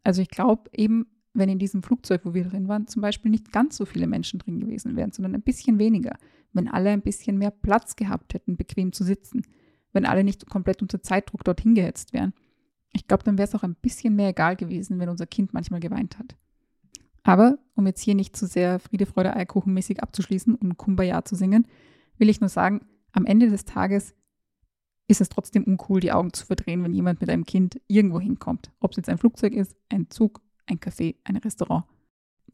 Also 0.04 0.22
ich 0.22 0.30
glaube 0.30 0.70
eben, 0.74 1.06
wenn 1.34 1.50
in 1.50 1.60
diesem 1.60 1.84
Flugzeug, 1.84 2.22
wo 2.24 2.34
wir 2.34 2.46
drin 2.46 2.70
waren, 2.70 2.88
zum 2.88 3.02
Beispiel 3.02 3.30
nicht 3.30 3.52
ganz 3.52 3.76
so 3.76 3.86
viele 3.86 4.08
Menschen 4.08 4.40
drin 4.40 4.62
gewesen 4.62 4.96
wären, 4.96 5.12
sondern 5.12 5.36
ein 5.36 5.42
bisschen 5.42 5.80
weniger, 5.80 6.16
wenn 6.54 6.70
alle 6.70 6.92
ein 6.92 7.02
bisschen 7.02 7.38
mehr 7.38 7.52
Platz 7.52 7.98
gehabt 7.98 8.34
hätten, 8.34 8.56
bequem 8.56 8.94
zu 8.94 9.04
sitzen, 9.04 9.42
wenn 9.92 10.06
alle 10.06 10.24
nicht 10.24 10.50
komplett 10.50 10.82
unter 10.82 11.02
Zeitdruck 11.02 11.44
dorthin 11.44 11.76
gehetzt 11.76 12.14
wären. 12.14 12.34
Ich 12.94 13.06
glaube, 13.06 13.24
dann 13.24 13.38
wäre 13.38 13.50
es 13.50 13.56
auch 13.56 13.64
ein 13.64 13.76
bisschen 13.76 14.16
mehr 14.16 14.30
egal 14.30 14.56
gewesen, 14.56 14.98
wenn 15.00 15.10
unser 15.10 15.28
Kind 15.28 15.54
manchmal 15.54 15.82
geweint 15.82 16.20
hat. 16.20 16.38
Aber 17.24 17.60
um 17.76 17.86
jetzt 17.86 18.02
hier 18.02 18.16
nicht 18.16 18.38
zu 18.38 18.48
sehr 18.48 18.80
Friede, 18.80 19.06
Freude, 19.06 19.36
Eierkuchen 19.36 19.74
mäßig 19.74 20.02
abzuschließen 20.02 20.56
und 20.56 20.78
Kumbaya 20.78 21.26
zu 21.26 21.36
singen, 21.36 21.68
will 22.18 22.30
ich 22.30 22.40
nur 22.40 22.50
sagen, 22.50 22.86
am 23.12 23.26
Ende 23.26 23.50
des 23.50 23.66
Tages 23.66 24.16
ist 25.12 25.22
es 25.22 25.30
trotzdem 25.30 25.66
uncool, 25.66 26.00
die 26.00 26.12
Augen 26.12 26.34
zu 26.34 26.46
verdrehen, 26.46 26.84
wenn 26.84 26.94
jemand 26.94 27.20
mit 27.20 27.30
einem 27.30 27.46
Kind 27.46 27.80
irgendwo 27.88 28.20
hinkommt. 28.20 28.72
Ob 28.80 28.92
es 28.92 28.98
jetzt 28.98 29.10
ein 29.10 29.18
Flugzeug 29.18 29.54
ist, 29.54 29.76
ein 29.90 30.10
Zug, 30.10 30.42
ein 30.66 30.80
Café, 30.80 31.16
ein 31.26 31.36
Restaurant. 31.36 31.84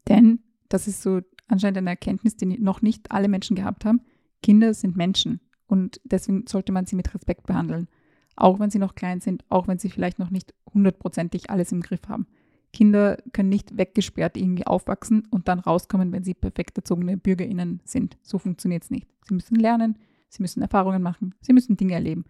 Denn, 0.08 0.40
das 0.68 0.88
ist 0.88 1.02
so 1.02 1.20
anscheinend 1.46 1.78
eine 1.78 1.90
Erkenntnis, 1.90 2.36
die 2.36 2.46
noch 2.46 2.82
nicht 2.82 3.12
alle 3.12 3.28
Menschen 3.28 3.56
gehabt 3.56 3.84
haben, 3.84 4.00
Kinder 4.42 4.74
sind 4.74 4.96
Menschen 4.96 5.40
und 5.66 6.00
deswegen 6.04 6.46
sollte 6.46 6.72
man 6.72 6.84
sie 6.86 6.96
mit 6.96 7.14
Respekt 7.14 7.46
behandeln. 7.46 7.88
Auch 8.36 8.58
wenn 8.58 8.70
sie 8.70 8.78
noch 8.78 8.94
klein 8.94 9.20
sind, 9.20 9.44
auch 9.48 9.68
wenn 9.68 9.78
sie 9.78 9.90
vielleicht 9.90 10.18
noch 10.18 10.30
nicht 10.30 10.54
hundertprozentig 10.72 11.50
alles 11.50 11.72
im 11.72 11.80
Griff 11.80 12.02
haben. 12.08 12.26
Kinder 12.72 13.18
können 13.32 13.48
nicht 13.48 13.76
weggesperrt 13.76 14.36
irgendwie 14.36 14.66
aufwachsen 14.66 15.26
und 15.30 15.48
dann 15.48 15.58
rauskommen, 15.58 16.12
wenn 16.12 16.24
sie 16.24 16.34
perfekt 16.34 16.76
erzogene 16.76 17.16
BürgerInnen 17.16 17.80
sind. 17.84 18.18
So 18.22 18.38
funktioniert 18.38 18.82
es 18.82 18.90
nicht. 18.90 19.08
Sie 19.26 19.34
müssen 19.34 19.56
lernen, 19.56 19.98
sie 20.28 20.42
müssen 20.42 20.62
Erfahrungen 20.62 21.02
machen, 21.02 21.34
sie 21.40 21.52
müssen 21.52 21.76
Dinge 21.76 21.94
erleben. 21.94 22.24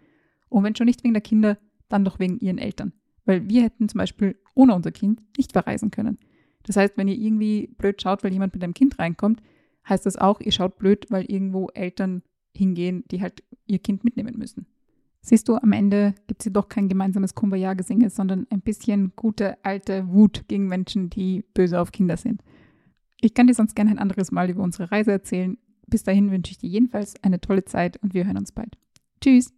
Und 0.48 0.64
wenn 0.64 0.74
schon 0.74 0.86
nicht 0.86 1.04
wegen 1.04 1.14
der 1.14 1.22
Kinder, 1.22 1.58
dann 1.88 2.04
doch 2.04 2.18
wegen 2.18 2.38
ihren 2.38 2.58
Eltern. 2.58 2.92
Weil 3.24 3.48
wir 3.48 3.62
hätten 3.62 3.88
zum 3.88 3.98
Beispiel 3.98 4.36
ohne 4.54 4.74
unser 4.74 4.90
Kind 4.90 5.22
nicht 5.36 5.52
verreisen 5.52 5.90
können. 5.90 6.18
Das 6.64 6.76
heißt, 6.76 6.96
wenn 6.96 7.08
ihr 7.08 7.16
irgendwie 7.16 7.68
blöd 7.78 8.00
schaut, 8.00 8.24
weil 8.24 8.32
jemand 8.32 8.54
mit 8.54 8.62
einem 8.62 8.74
Kind 8.74 8.98
reinkommt, 8.98 9.42
heißt 9.88 10.06
das 10.06 10.16
auch, 10.16 10.40
ihr 10.40 10.52
schaut 10.52 10.78
blöd, 10.78 11.06
weil 11.10 11.24
irgendwo 11.30 11.68
Eltern 11.68 12.22
hingehen, 12.54 13.04
die 13.10 13.22
halt 13.22 13.42
ihr 13.66 13.78
Kind 13.78 14.04
mitnehmen 14.04 14.36
müssen. 14.36 14.66
Siehst 15.20 15.48
du, 15.48 15.56
am 15.56 15.72
Ende 15.72 16.14
gibt 16.26 16.40
es 16.40 16.44
hier 16.44 16.52
doch 16.52 16.68
kein 16.68 16.88
gemeinsames 16.88 17.34
Kumbaya-Gesinge, 17.34 18.10
sondern 18.10 18.46
ein 18.50 18.60
bisschen 18.60 19.12
gute 19.16 19.62
alte 19.64 20.08
Wut 20.08 20.44
gegen 20.48 20.68
Menschen, 20.68 21.10
die 21.10 21.44
böse 21.54 21.80
auf 21.80 21.92
Kinder 21.92 22.16
sind. 22.16 22.42
Ich 23.20 23.34
kann 23.34 23.46
dir 23.46 23.54
sonst 23.54 23.74
gerne 23.74 23.90
ein 23.90 23.98
anderes 23.98 24.30
Mal 24.30 24.48
über 24.48 24.62
unsere 24.62 24.90
Reise 24.90 25.12
erzählen. 25.12 25.58
Bis 25.86 26.04
dahin 26.04 26.30
wünsche 26.30 26.52
ich 26.52 26.58
dir 26.58 26.70
jedenfalls 26.70 27.14
eine 27.22 27.40
tolle 27.40 27.64
Zeit 27.64 27.96
und 28.02 28.14
wir 28.14 28.26
hören 28.26 28.38
uns 28.38 28.52
bald. 28.52 28.76
Tschüss! 29.20 29.57